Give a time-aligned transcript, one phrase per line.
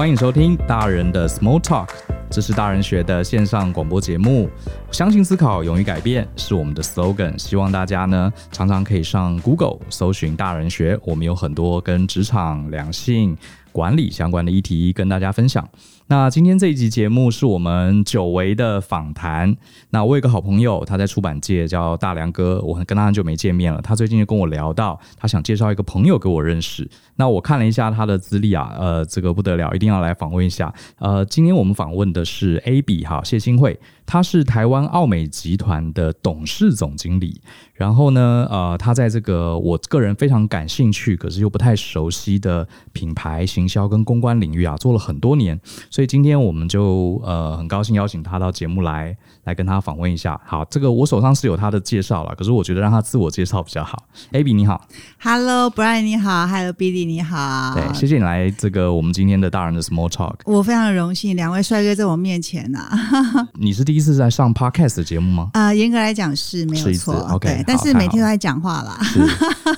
[0.00, 1.90] 欢迎收听大人的 Small Talk，
[2.30, 4.48] 这是大人学的线上广播节目。
[4.90, 7.36] 相信思考，勇于改变是我们的 slogan。
[7.36, 13.36] 希望大家呢常常可以上 Google 搜寻大人学，我们有很多跟职场、两性、
[13.72, 15.68] 管理相关的议题跟大家分享。
[16.10, 19.56] 那今天这一集节目是我们久违的访谈。
[19.90, 23.80] 那我有个好朋友，他在出版界叫大梁哥，我跟他很久没见面了。
[23.80, 26.90] 他最近就跟我聊到，他想介绍一个朋友给我认识。
[27.14, 30.74] 那我看了一下他的资历啊，呃，这个不得了，一定要来访问一下。
[30.98, 33.78] 呃，今天我们访问的是 A B 哈谢新慧，
[34.10, 37.40] 他是台湾奥美集团的董事总经理。
[37.74, 45.58] 然后呢，呃，他在这个我个人非常感兴趣，可是又不太熟悉的品牌行销跟公关领域啊，做了很多年。
[45.90, 50.38] 所以今天我们就呃很高兴邀请他到节目来，来跟他访问一下。
[50.44, 54.06] 好，这个我手上是有他的介绍了，可是我觉得让他自我介绍比较好。
[54.32, 54.86] Abby 你好
[55.20, 60.34] ，Hello Brian 你好，Hello Billy 你好，对，谢谢你来这个我们今天的大人的 Small Talk。
[60.44, 63.48] 我非常的荣幸，两位帅哥在我面前呐、啊。
[63.58, 65.50] 你是第一次在上 Podcast 的节目吗？
[65.54, 68.98] 啊、呃，严格来讲是没有错，OK，但是每天都在讲话啦。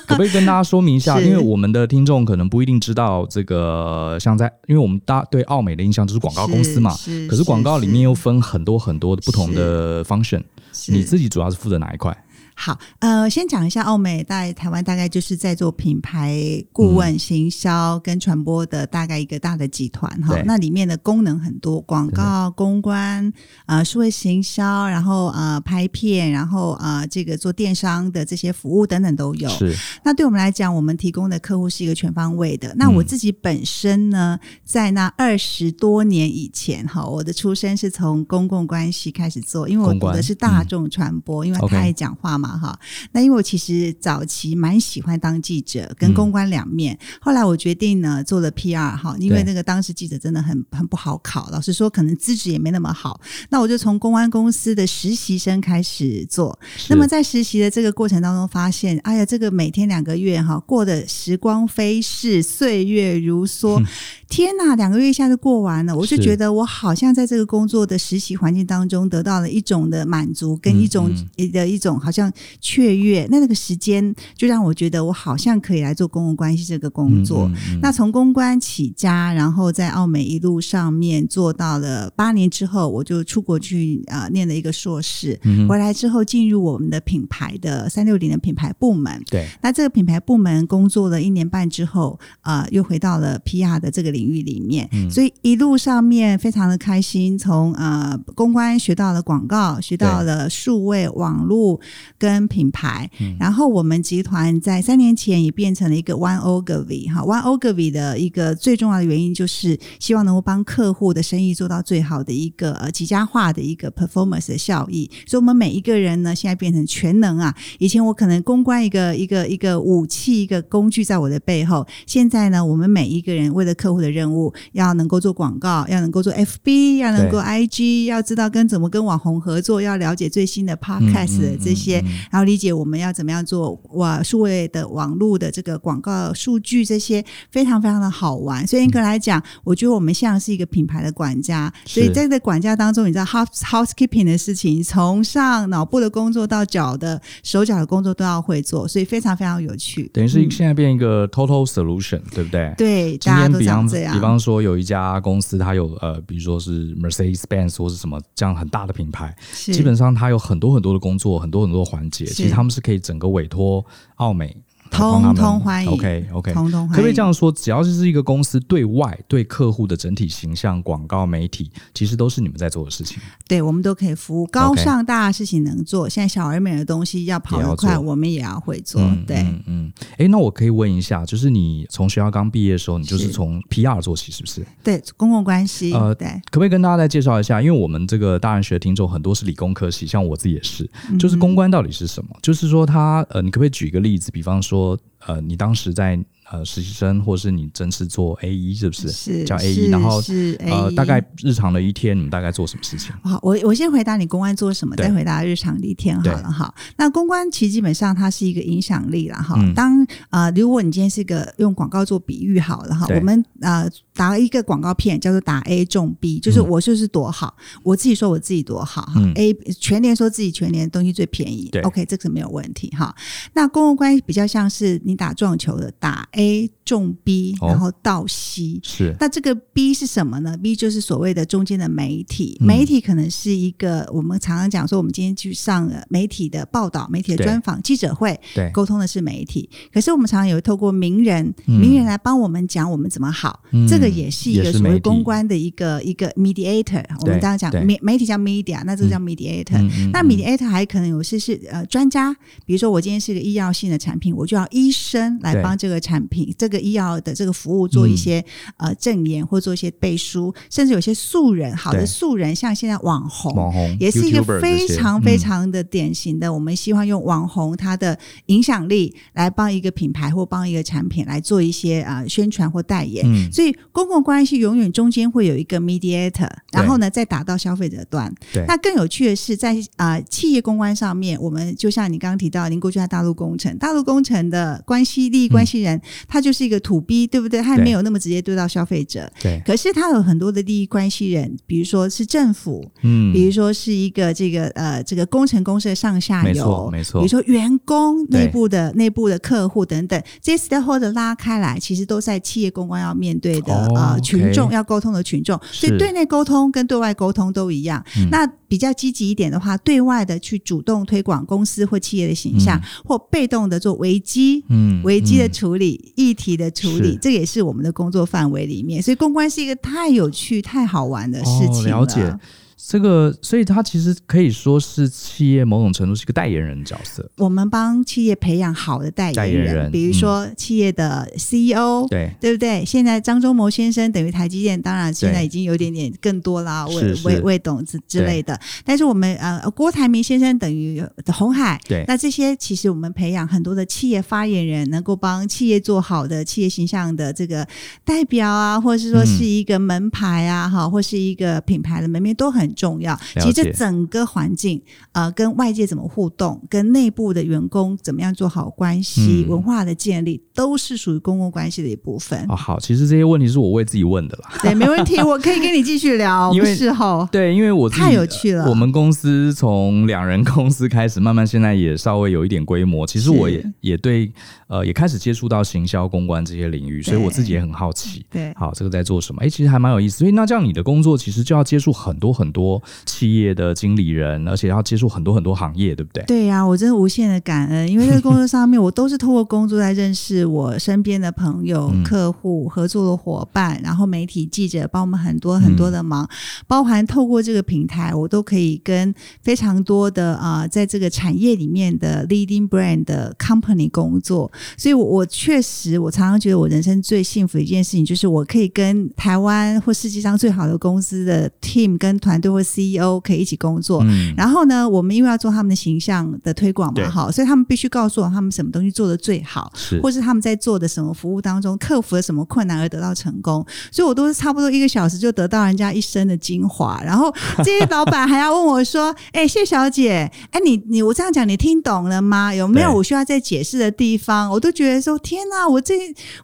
[0.06, 1.19] 可不可以跟大家说明一下？
[1.23, 10.42] 因为我们的听众可能不一定知道这个，像在因为我们大对奥美的印象就是广告公司嘛，是是可是广告里面又分很多很多的不同的 function，
[10.89, 12.17] 你自己主要是负责哪一块？
[12.55, 16.41] 好，呃，先讲一下奥美在台湾大概就是在做品牌
[16.72, 20.45] 顾问、行销跟传播的大概一个大的集团哈、嗯。
[20.47, 23.33] 那里面的功能很多，广告、公关、
[23.67, 29.48] 呃，数位行销，然后呃拍片，然后呃这个做电商的这些服务等等都有。
[29.48, 29.75] 是。
[30.05, 32.73] 那对我们来讲，我们提供的客户是一个全方位的。
[32.77, 42.42] 那我自己本身呢，在那二十多年以前哈，我的出身是从公共关系开始做，因为我读的是大众传播，嗯、因为太爱讲话嘛。
[42.48, 42.79] 哈，
[43.12, 46.95] 那因为我其实早期蛮喜欢当记者，跟公关两面。
[47.01, 53.20] 嗯、后来我决定呢，做了 PR 哈，因为那个当时记者真的很很不好考，老实说，可能资质也没那么好。
[53.51, 56.58] 那我就从公关公司的实习生开始做。
[56.89, 63.80] 那么在实习的这个过程当中，发现，哎呀，这个每天两个月哈，过的时光飞逝，岁月如梭。
[63.80, 63.86] 嗯
[64.33, 71.14] 天呐，两个月一下就过完了，我就觉得我好像在这个工作的实习环境当中得到了一种的满足，跟一种
[71.53, 73.29] 的一种好像雀跃。
[73.31, 77.51] 那那个时间就让我觉得我好像可以来做公共关系这个工作。
[77.83, 85.39] 那从公关起家，然后在澳美一路上面做到了八年之后，我就出国去啊、呃、念了一个硕士。
[85.69, 89.23] 回来之后进入我们的品牌的三六零的品牌部门。
[89.31, 94.23] 对，那这个品牌部门工作了一年半之后，啊、呃，又回到了 PR 的这个领域。
[94.23, 101.81] 领域里面，所以一路上面非常的开心，从呃公关学到了广告，学到了数位网络
[102.23, 103.11] 跟品牌。
[103.37, 115.11] 然后我们集团在三年前也变成了一个 One Ogilvy 哈，One Ogilvy 的一个最重要的原因就是希望能够帮客户的生意做到最好的一个呃极佳化的一个 performance 的效益。
[115.27, 117.53] 所以，我们每一个人呢，现在变成全能啊！
[117.81, 138.67] 以前我可能公关一个一个一个武器一个工具在我的背后，现在呢，我们每一个人为了客户的任务要能够做广告，要能够做 FB，要能够 IG，要知道跟怎么跟网红合作，要了解最新的 Podcast 的这些，然后理解我们要怎么样做哇数位的网络的这个广告数据，这些非常非常的好玩。
[138.67, 141.73] 所以严格来讲，我觉得我们像是一个品牌的管家。
[141.84, 150.11] 所以在这个管家当中，你知道 house housekeeping 的事情，从上脑部的工作到脚的手脚的工作都要会做，所以非常非常有趣。
[150.12, 152.75] 等于是现在变一个 total solution，、嗯、对不对？
[152.76, 154.14] 对，大家都想这样。
[154.14, 163.85] 比方说，有一家公司，它有呃，比如说是 Mercedes-Benz 或是什么这样很大的品牌，基本上它有很多很多的工作，很多很多环节，其实他们是可以整个委托
[164.17, 164.56] 奥美。
[164.93, 166.91] 通通欢迎，OK OK，通通欢迎。
[166.91, 167.50] 可不可以这样说？
[167.50, 173.19] 只要是一个公司对外对客户的整体形象、广告、媒体，其实都是你们在做的事情。
[173.49, 174.47] 对，我们都可以服务。
[174.47, 179.00] 高尚大的事情能做，现在小而美的东西要跑得快，我们也要会做。
[179.00, 179.93] 嗯、对，嗯嗯。
[180.12, 184.65] 哎、欸，那我可以问一下，就是你从学校刚毕业的时候，你就是从 PR 做起，是不是？
[184.85, 185.94] 对，公共关系。
[185.94, 186.29] 呃，对。
[186.50, 187.62] 可不可以跟大家再介绍一下？
[187.62, 190.89] 因为我们这个大人学的听众很多是理工科系，像我自己也是。
[191.19, 192.29] 就是公关到底是什么？
[192.35, 194.31] 嗯、就是说他，他呃，你可不可以举一个例子？
[194.31, 194.81] 比方说。
[195.26, 196.19] 呃，你当时在
[196.53, 199.11] 呃实习生，或是你正式做 A E，是不是？
[199.11, 203.11] 是叫 A E，然后是呃，大概日常的一天，你们大概做什么事情？
[203.23, 206.73] 好，我我先回答你公关做什么，再回答日常的一天好了哈。
[206.99, 209.57] 那公关其实基本上它是一个影响力了哈。
[209.75, 219.15] 当啊、呃，如果你今天是一个用广告做比喻好了哈，我们呃打了一个广告片叫做打 A 中 B，就是我就是多好，嗯、我自己说我自己多好哈。
[219.17, 223.15] 嗯、A 全年说自己全年东西最便宜，对，OK，这个没有问题哈。
[223.55, 226.42] 那公共关系比较像是你打撞球的打 A。
[226.43, 228.79] A 重 B，然后倒 C。
[228.83, 229.17] 是。
[229.19, 239.71] 那这个 B 是什么呢？B 就是所谓的中间的媒体，媒体可能是一个我们常常讲说，我们今天去上了媒体的报道、媒体的专访、记者会，对，沟通的是媒体。
[239.91, 247.03] 可是我们常常有透过名人，名人来帮我们讲我们怎么好，这个也是一个所谓公关的一个一个 mediator。
[247.23, 249.81] 我们刚刚讲媒媒体叫 media，那这个叫 mediator。
[250.12, 252.35] 那 mediator 还可能有些是呃专家，
[252.67, 258.44] 比如说我今天是个医药性的产品，我就要医生来帮这个产品、这个医药的这个服务做一些
[258.76, 266.52] 呃证言或做一些背书，甚至有些素人，好的素人，像现在网红，网红也是一个非常非常的典型的。
[266.52, 273.25] 我们希望用网红他的影响力来帮一个品牌或帮一个产品来做一些啊宣传或代言。
[273.52, 278.32] 所以公共关系永远中间会有一个 mediator，然后呢再打到消费者端。
[278.67, 287.61] 那更有趣的是在啊企业公关上面，我们就像你刚刚提到，您过去在大陆工程，大陆工程的关系利益关系人，他就是一个 to B，对不对？
[287.63, 289.31] 他也没有那么直接对到消费者。
[289.41, 289.63] 对。
[289.65, 297.21] 可是他有很多的利益关系人，比如说是政府，嗯，比如说是一个这个呃这个工程公司的上下游，没错，没错。
[297.21, 308.05] 比如说员工内部的内部的客户等等，这些 stakeholder 拉开来，其实都在企业公关要面对的呃群众要沟通的群众，所以对内沟通跟对外沟通都一样。
[308.31, 319.03] 那比较积极一点的话，对外的去主动推广公司或企业的形象，或被动的做危机，嗯，危机的处理、议题的处理，这也是我们的工作范围里面。
[319.03, 322.01] 所以公关是一个太有趣、太好玩的事情了。
[322.01, 322.39] 了解。
[322.84, 327.31] 这个，所以他其实可以说是企业某种程度是一个代言人角色。
[327.37, 332.84] 我们帮企业培养好的代言人，代言人比如说企业的 CEO，对、嗯、对不对？
[332.84, 338.58] 现在张忠谋先生等于台积电，当然现在已经有点点更多啦，魏魏魏董之之类的。
[338.84, 341.00] 但是我们呃，郭台铭先生等于
[341.32, 347.67] 红海，对，那这些其实我们培养很多的企业发言人，能够帮企业做好的企业形象的这个
[348.05, 352.72] 代表啊，或者是说是一个门牌啊，哈、嗯，或是一个品牌的门面都很。
[352.75, 354.81] 重要，其实整个环境，
[355.13, 362.45] 呃，跟外界怎么互动，跟内部的员工怎么样做好关系，嗯、文化的建立，都是属于公共关系的一部分。
[362.49, 364.51] 哦，好，其实这些问题是我为自己问的啦。
[364.63, 366.53] 对，没问题， 我可以跟你继续聊。
[366.53, 368.69] 因为事后，对，因为我太有趣了。
[368.69, 373.07] 我们公司从两人公司开始，慢慢现在也稍微有一点规模。
[373.07, 374.33] 其实我也也对，
[374.69, 378.25] 呃，也开始接触到行销、公关这些领域，所以我自己也很好奇。
[378.31, 379.43] 对，好，这个在做什么？
[379.43, 380.19] 哎，其实还蛮有意思。
[380.19, 382.62] 所以那这样，你的工作其实就要接触很多很多。
[382.62, 386.23] 多企业的经理人，而且要接触很多很多行业，对不对？
[386.26, 396.29] 对呀、啊，我真的无限的感恩，因为在工作上面，我都是透过工作来认识我身边的朋友、嗯、客户、合作的伙伴，然后媒体记者帮我们很多很多的忙，嗯、
[396.67, 399.12] 包含透过这个平台，我都可以跟
[399.43, 412.53] 非常多的啊、呃，在这个产业里面的 leading brand 的 company 工作，所以我，我我确实，我常常觉得我人生最幸福的一件事情，就是我可以跟台湾或世界上最好的公司的 team 跟团队。
[412.53, 427.33] 或 CEO 可以一起工作，嗯、然后呢，我们因为要做他们的形象的推广嘛，哈，所以他们必须告诉我他们什么东西做的最好，是或是他们在做的什么服务当中克服了什么困难而得到成功，所以我都是差不多一个小时就得到人家一生的精华，然后
[427.65, 432.55] 这些老板还要问我说：“哎、欸，谢小姐，哎、欸，你你我这样讲你听懂了吗？
[432.55, 435.94] 有没有我需要再解释的地方？”我都觉得说：“天哪，我这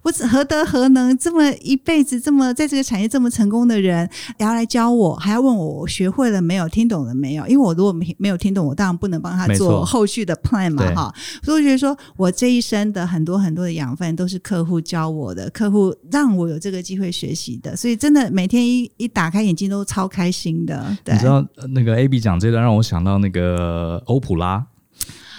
[0.00, 6.68] 我何德何能，这么一辈子这么在这个产业这么成功的人，也要来教我，还要问我。”学会了没有？
[6.68, 7.46] 听懂了没有？
[7.46, 11.14] 因为我如果没没有听懂，我当然不能帮他做后续的 plan 嘛，哈。
[11.42, 17.74] 所以我觉得说我这一生的很多很多的养分都是客户教我的，客户让我有这个机会学习的。
[17.74, 20.96] 所以真的每天一一打开眼睛都超开心的。
[21.02, 24.66] 对，你知道那个 AB 讲这段让我想到那个欧普拉，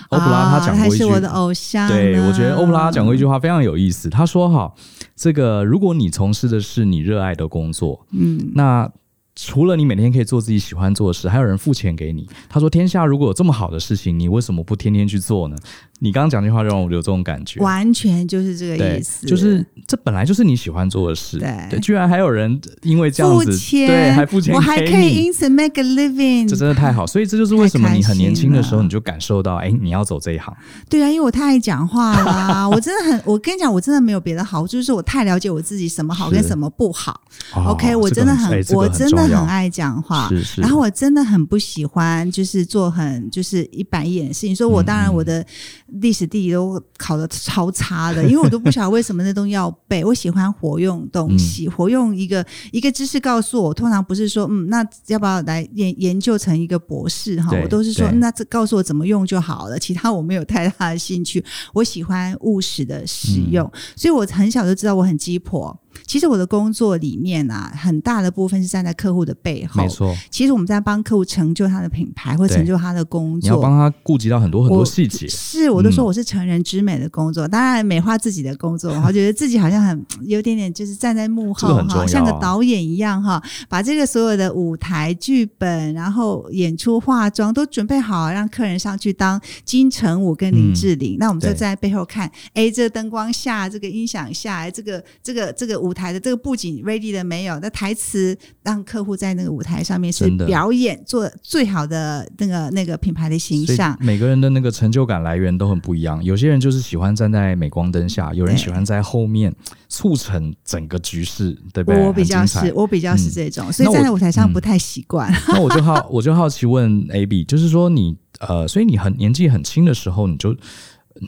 [0.09, 1.87] 欧普拉他讲过一句，我的偶像。
[1.87, 4.09] 对，我觉得欧普拉讲过一句话非常有意思。
[4.09, 4.73] 他说：“哈，
[5.15, 8.89] 这个如果你从事的是你热爱的工作，嗯，那。”
[9.35, 12.27] 除了你每天可以做自己喜欢做的事，还有人付钱给你。
[12.49, 15.55] 他说：“天下如果有这么好的事情，你为什么不天天去做呢？”
[15.99, 19.27] 你刚刚讲这句话让我有这种感觉，完全就是这个意思。
[19.27, 27.05] 就是这本来就是你喜欢做的事，对，居然还有人因为这样子，对，还付钱，我还可以因此 make a living，这真的太好。
[27.05, 30.55] 所以这就是为什么你很年轻的时候你就感受到，哎，你要走这一行。
[30.89, 37.19] 对啊，因为我太爱讲话了， 我真的很，我跟你讲，我真的没有别的好，就是我太了解我自己，什么好跟什么不好。
[37.53, 44.55] OK，我真的很，我真的很爱讲话，然后我真的很不喜欢就是做很就是一板一眼的事情。
[44.55, 45.45] 所以我当然我的。
[45.93, 50.03] 历史地理都考的超差的，因为我都不晓得为什么那东西要背。
[50.05, 53.73] 我喜欢活用东西，嗯、活用一个一个知识告诉我。
[53.73, 57.57] 通常不是说，嗯，那要不要来研研究成一个博士哈？
[57.61, 59.77] 我都是说，嗯、那这告诉我怎么用就好了。
[59.77, 61.43] 其他我没有太大的兴趣。
[61.73, 65.77] 我喜欢务实的使用，嗯、所以我很小就知道我很鸡婆。
[66.05, 69.81] 其实我的工作里面啊，很大的部分是站在客户的背后。
[69.81, 73.49] 没错，其实我们在帮客户成就他的品牌，或成就他的工作。
[73.49, 75.27] 你要帮他顾及到很多很多细节。
[75.27, 91.15] 是，我都说我是成人之美的工作，嗯、当然美化自己的工作， 我觉得自己好像很有点点，就是站在幕后哈，啊、像个导演一样哈，把这个所有的舞台剧本，然后演出、化妆都准备好，让客人上去当金城武跟林志玲。
[91.15, 95.99] 嗯、那我们就在背后看，哎，这个灯光下，这个音响下，这个这个这个舞台。
[95.99, 97.59] 台的这个布景 ready 了没有？
[97.59, 103.97] 那台词让客户在那个舞台上面是表演做最好的那个那个品牌的形象。
[103.99, 106.23] 每个人的那个成就感来源都很不一样。
[106.23, 109.53] 有些人就是喜欢站在镁光灯下，有人喜欢在后面
[109.89, 112.01] 促成整个局势，对不对？
[112.01, 115.29] 我比较是，我比较是这种，嗯、所以站在舞台上不太习惯。
[115.49, 120.55] 那我，嗯、那我就好，我就好奇问 AB，就是说你呃，所以你很年纪很轻的时候，你就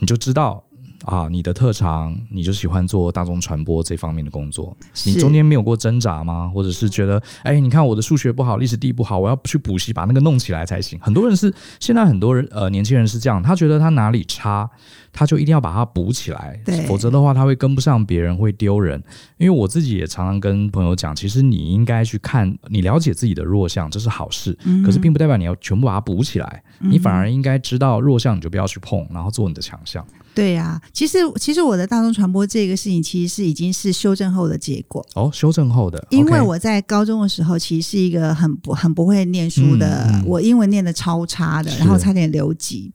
[0.00, 0.64] 你就知道。
[1.04, 4.76] 啊，你的特长，你就喜欢做大众传播这方面的工作。
[5.04, 6.50] 你中间没有过挣扎吗？
[6.54, 10.98] 或者是觉得，哎，你看我的数学不好，历史地不好，我要去补习把那个弄起来才行。
[11.00, 14.68] 很多人是现在很多人呃年轻人是这样，他觉得他哪里差，
[15.12, 19.02] 他就一定要把它补起来，否则的话他会跟不上别人，会丢人。
[19.38, 24.56] 因为我自己也常常跟朋友讲，其实你应该去看，你了解自己的弱项，这是好事。
[24.64, 30.06] 嗯、可是并不代表你要全部把它补起来，嗯、你反而应该知道弱项你就不要去碰，然后做你的强项。
[30.34, 42.90] 对呀、啊，其实其实我的大众传播这个事情，其实是已经是修正后的结果哦，修正后的，因为我在高中的时候，其实是一个很不很不会念书的，嗯嗯、我英文念的超差的，然后差点留级。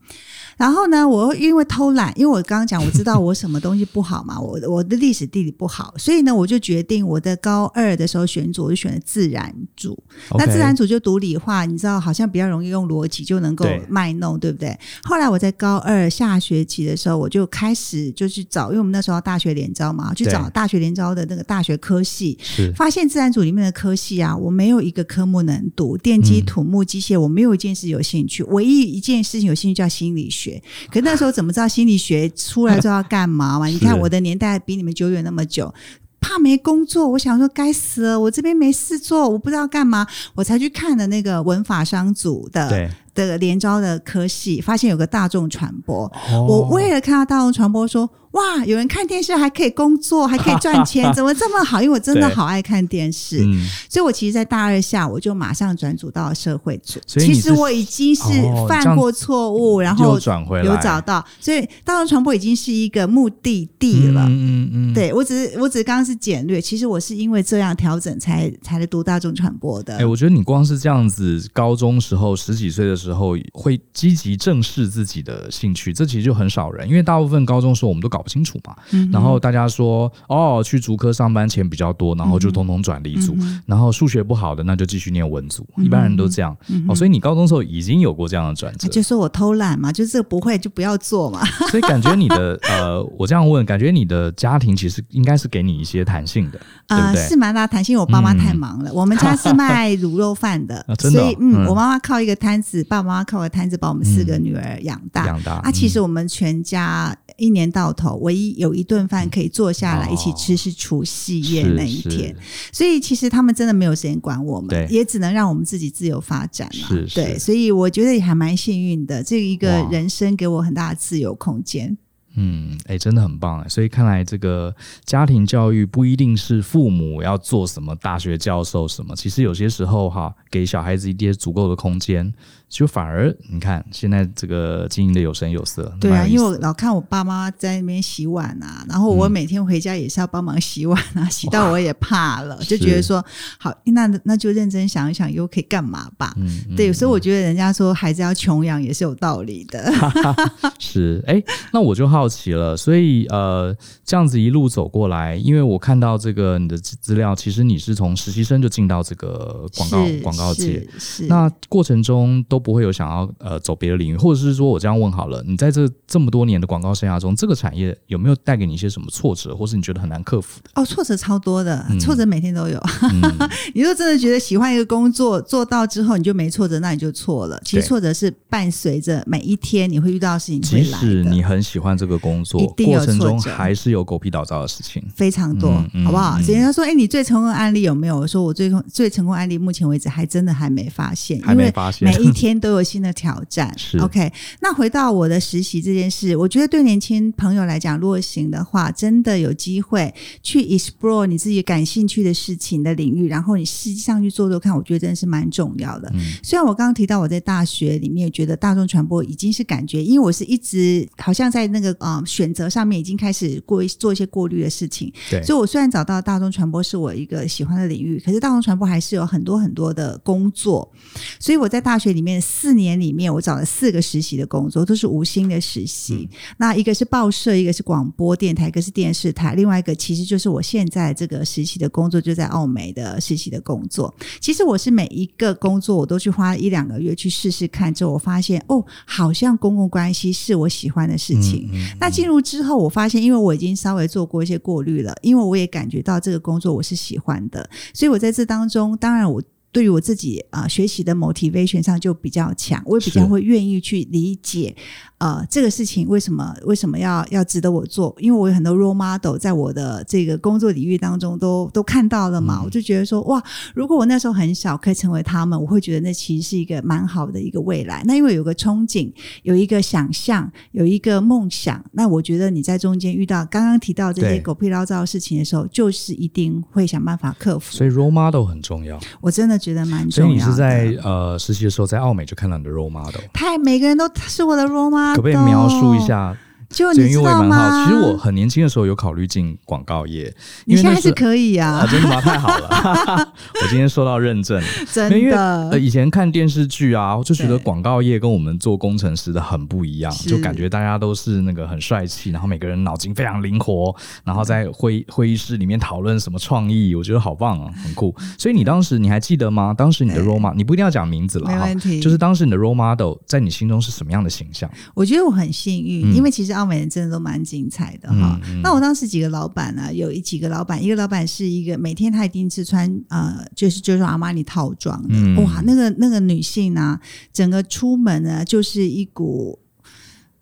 [0.57, 9.95] 然后呢，我因为偷懒，因为我刚刚讲，我知道我什么东西不好嘛，我我的历史地理不好，所以呢，我就决定我的高二的时候选组，我就选了自然组。
[10.31, 14.79] 那自然组就读理化，你知道，好像比较容易用逻辑就能够卖弄，对，对不对？
[15.03, 22.37] 后来我在高二下学期的时候，我就开始就去找，因为我们那时候大学联招嘛，去找大学联招的那个大学科系，
[22.75, 30.61] 发现自然组里面的科系啊，我没有一个科目能读，电机、土木、机械，我没有一件事有兴趣，唯一一件事情有兴趣叫心理学。
[30.91, 33.65] 可那时候怎么知道心理学出来之后要干嘛嘛？
[33.67, 35.73] 你看我的年代比你们久远那么久，
[36.19, 40.05] 怕没工作，我想说该死了，我这边没事做，我不知道干嘛，
[40.35, 42.91] 我才去看的那个文法商组的
[43.25, 46.11] 的联招的科系，发现有个大众传播，
[46.47, 48.09] 我为了看到大众传播说。
[48.31, 48.63] 哇！
[48.65, 51.81] 有人看电视还可以工作，还可以赚钱， 怎么这么好？
[51.81, 56.99] 因为我真的好爱看电视，嗯、所以我其实，在大二下我就马上转组到了社会组。
[57.07, 58.23] 其实我已经是
[58.67, 64.25] 犯过错误，哦、然后转回来有找到，所以大众传播已经是一个目的地了。
[64.25, 69.93] 嗯嗯，嗯对我只是我只是刚刚是简略，其实我是因为这样调整才才来读大众传播的。
[69.93, 73.06] 哎、欸，我觉得你光是这样子，高中时候十几岁的时候
[73.53, 78.27] 会积极正视自己的兴趣，这其实就很少人，因为大部分高中时候我们都搞不。
[78.27, 78.75] 清楚嘛？
[79.09, 83.37] 然后大家说哦，去竹科上班钱比较多，然后就通通转理组。
[83.65, 85.65] 然后数学不好的，那就继续念文组。
[85.77, 86.53] 一般人都这样
[86.89, 86.93] 哦。
[86.93, 91.41] 所以你高中时候已经有过这样的转折，就说我偷懒嘛，就是这个不会就不要做嘛。
[91.71, 97.27] 所以感觉你的呃，我这样问，感觉你的家庭其实应该是给你一些弹性的，对不对？
[97.29, 97.97] 是蛮大弹性。
[97.97, 105.25] 我爸妈太忙了，我们家是卖卤肉饭的， 所以嗯，我妈妈靠一个摊子，爸爸妈妈靠一个摊子，把我们四个女儿养大。
[105.25, 112.35] 养大啊，其实我们全家一年到头唯一有一顿饭可以坐下来一起吃，是除夕夜那一天。
[112.71, 116.89] 所以其实他们真的没有时间管我们，也只能让我们自己自由发展嘛。
[117.13, 121.97] 对，所以我觉得也还蛮幸运的，这一个人生给我很大的自由空间。
[122.39, 123.67] 嗯，哎，真的很棒哎。
[123.67, 132.31] 所以看来这个家庭教育不一定是父母要做什么大学教授什么，其实有些时候哈，给小孩子一些足够的空间。
[132.69, 135.91] 就反而你看，现在这个经营的有声有色。
[135.99, 143.25] 对啊，因为我老看我爸妈在那边洗碗啊，然后我每天回家也是要帮忙洗碗啊，嗯、洗到我也怕了，就觉得说
[143.57, 146.33] 好，那那就认真想一想，又可以干嘛吧？
[146.37, 149.91] 嗯，对，所以我觉得人家说孩子要穷养也是有道理的。
[150.77, 170.69] 是，哎，那我就好好奇了，所以呃，这样子一路走过来，因为我看到这个你的资料，其实你是从实习生就进到这个广告广告界，是那过程中都不会有想要呃走别的领域，或者是说我这样问好了，你在这这么多年的广告生涯中，这个产业有没有带给你一些什么挫折，或是你觉得很难克服的？
[170.75, 172.77] 哦，挫折超多的，挫折每天都有。
[173.11, 173.21] 嗯、
[173.73, 177.59] 你如果真的觉得喜欢一个工作，做到之后你就没挫折，那你就错了。
[177.63, 180.67] 其实挫折是伴随着每一天你会遇到的事情的。
[180.67, 186.37] 即使你很喜欢这个工作，过程中还是有狗屁倒灶的事情，非常多，嗯、好不好？
[186.39, 188.17] 人家说，哎、欸，你最成功的案例有没有？
[188.17, 193.73] 我说我最最成功案例，目前为止还真的还没发现，还没发现，每一天都有新的挑战。
[193.77, 194.31] 是 OK。
[194.59, 200.13] 那回到我的实习这件事，我觉得对年轻朋友来讲，如果行的话，真的有机会
[200.43, 206.09] 去 explore 你自己感兴趣的事情的领域，然后你实际上去做做看，我觉得真的是蛮重要的。
[206.13, 220.91] 嗯、虽然我刚刚提到我在大学里面觉得大众传播已经是感觉，因为我是一直好像在那个啊、呃、选择上面已经开始过做一些过滤的事情，对，所以我虽然找到大众传播是我一个喜欢的领域，可是大众传播还是有很多很多的工作，
[221.39, 226.29] 所以我在大学里面四年里面，我找了四个实习的工作，都是无薪的实习。
[226.31, 234.13] 嗯、那一个是报社，一个是广播电台，一个是电视台，另外一个其实就是我现在这个实习的工作，就在澳美的实习的工作。
[234.39, 241.69] 其实我是每一个工作我都去花一两个月去试试看，之后我发现哦，好像公共关系是我喜欢的事情。
[241.71, 249.43] 嗯嗯嗯、那进入之后，我发现因为我已经稍微做过一些过滤了，因为我也感觉到这个工作我是喜欢的，所以我在这当中，当然我。
[249.77, 254.75] 对于我自己啊、呃，学习的 motivation 上就比较强，我也比较会愿意去理解。
[255.19, 258.15] 呃，这个事情为什么为什么要要值得我做？
[258.19, 263.41] 因为我有很多 role model 在我的这个工作领域当中都都看到了嘛，嗯、我就觉得说哇，
[263.73, 268.03] 如果我那时候很小可以成为他们，我会觉得那其实是一个蛮好的一个未来。
[268.05, 277.75] 那因为有个憧憬，有一个想象，有一个梦想，那我觉得你在中间遇到刚刚提到这些狗屁倒灶的事情的时候，就是一定会想办法克服。
[277.75, 280.31] 所以 role model 很重要，我真的觉得蛮重要的。
[280.31, 285.06] 所以你是在呃实习的时候在澳美就看到你的 role model，太每个人都是我的 role model。
[285.15, 286.35] 可不可以描述一下？
[286.69, 287.85] 就你知道吗？
[287.85, 290.33] 其实我很年轻的时候有考虑进广告业，
[290.65, 292.19] 你现在是可以啊，啊真的吗？
[292.19, 292.67] 太好了，
[293.61, 295.17] 我今天受到认证，真的。
[295.17, 303.95] 因为呃以前看电视剧啊，就觉得广告业跟我们做工程师的很不一样，就感觉大家都是那个很帅气，然后每个人脑筋非常灵活，
[304.25, 308.13] 然后在会会议室里面讨论什么创意，我觉得好棒啊，很酷。
[308.37, 309.73] 所以你当时你还记得吗？
[309.73, 312.01] 当时你的 role model，你不一定要讲名字了，没问题。
[312.01, 314.69] 就是当时你的 role model 在你心中是什么样的形象？
[314.93, 316.56] 我觉得我很幸运，因为其实。
[316.57, 318.39] 奥美人真的都蛮精彩的哈。
[318.43, 326.99] 嗯嗯、那我当时几个老板呢，有一几个老板，一个老板是一个每天他一定是穿呃，就是就是阿玛尼套装的，嗯、哇，那个那个女性呢，
[327.31, 329.57] 整个出门呢就是一股，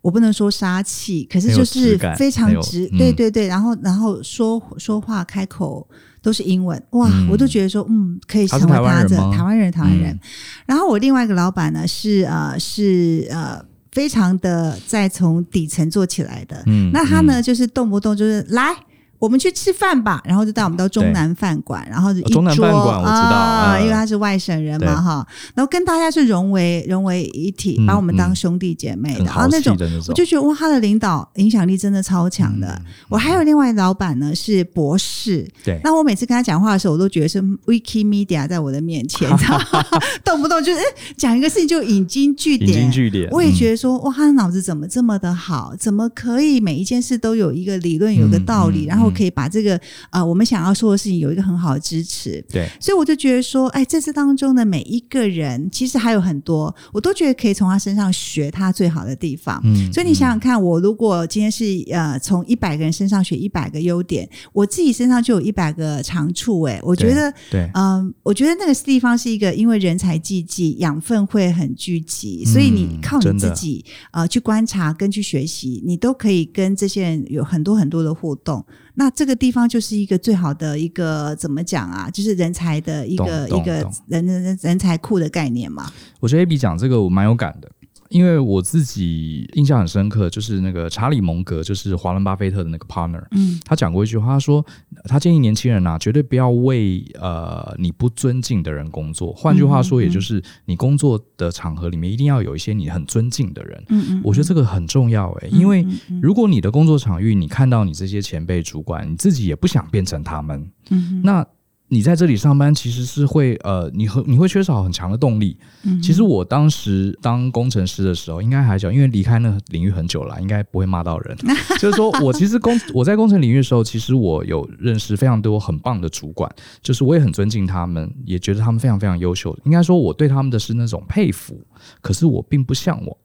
[0.01, 5.87] 我不能说杀气，可是就是非常直，嗯、对对对，然后然后说说话开口
[6.21, 10.13] 都是英文，哇，嗯、我都觉得说嗯，可以成为他的台湾人，台湾人。
[10.13, 10.19] 嗯、
[10.65, 13.63] 然后我另外一个老板呢是呃是呃。
[13.95, 18.75] 非常的在从底层做起来的，嗯，那他呢，就是动不动就是来。
[19.17, 29.75] 我们去吃饭吧，然后就带我们到中南饭馆，然后一桌，中南饭馆我知道啊，呃、因为他是外省人嘛哈，然后跟大家是融为融为一体，嗯、把我们当兄弟姐妹的，嗯、然后那种，
[30.09, 32.67] 我就觉得哇，他的领导影响力真的超强的。
[32.67, 39.29] 嗯、我还有另外老板呢是博士，对，那我每次跟他讲话的时候，我都觉得是 Wikimedia 在我的面前，
[40.25, 40.79] 动不动就是
[41.15, 49.04] 讲一个事情就引经据典，引经据典，我也觉得说哇，他的脑子怎么这么的好，怎么可以每一件事都有一个理论，有个道理，嗯、然后。
[49.09, 49.79] 可以把这个
[50.11, 59.61] 呃，我们想要说的事情有一个很好的支持，对，所以我就觉得说，哎，在这当中的每一个人，其实还有很多，我都觉得可以从他身上学他最好的地方。
[59.63, 66.61] 嗯，所以你想想看，我如果今天是呃，从一百个人身上学一百个优点，我自己身上就有一百个长处。
[66.61, 78.65] 哎，我觉得，对，嗯、呃，我觉得那个地方是一个，因为人才济济，养分会很聚集，所以你靠你自己呃去观察跟去学习，你都可以跟这些人有很多很多的互动。
[78.95, 82.09] 那这个地方就是一个最好的一个怎么讲啊？
[82.09, 85.91] 就是人才的一个一个人人人才库的概念嘛。
[86.19, 87.69] 我觉得 AB 讲这个我蛮有感的。
[88.15, 94.65] 因为我自己印象很深刻，就是那个查理蒙格，就是华伦巴菲特的那个 partner，嗯，他讲过一句话，他说
[95.03, 99.33] 他建议年轻人呐、啊，绝对不要为呃你不尊敬的人工作。
[99.33, 103.83] 换句话说，也就是你工作的场合里面一定要有一些你很尊敬的人。
[103.89, 105.85] 嗯嗯，我觉得这个很重要诶、欸，因为
[106.21, 111.45] 如果你的工作场域你看到你这些前辈主管，你自己也不想变成他们，嗯，那。
[111.87, 115.55] 你在这里上班其实是会呃，你和你会缺少很强的动力。
[115.83, 121.37] 嗯，其实我当时当工程师的时候，应该还小，因为离开那个领域很久了，应该不会骂到人。
[121.79, 129.55] 就是说我其实工 我在工程领域的时候，其实我有认识非常多很棒的主管，就是我也很尊敬他们，也觉得他们非常非常优秀。
[129.63, 131.61] 应该说我对他们的是那种佩服，
[132.01, 133.17] 可是我并不向往。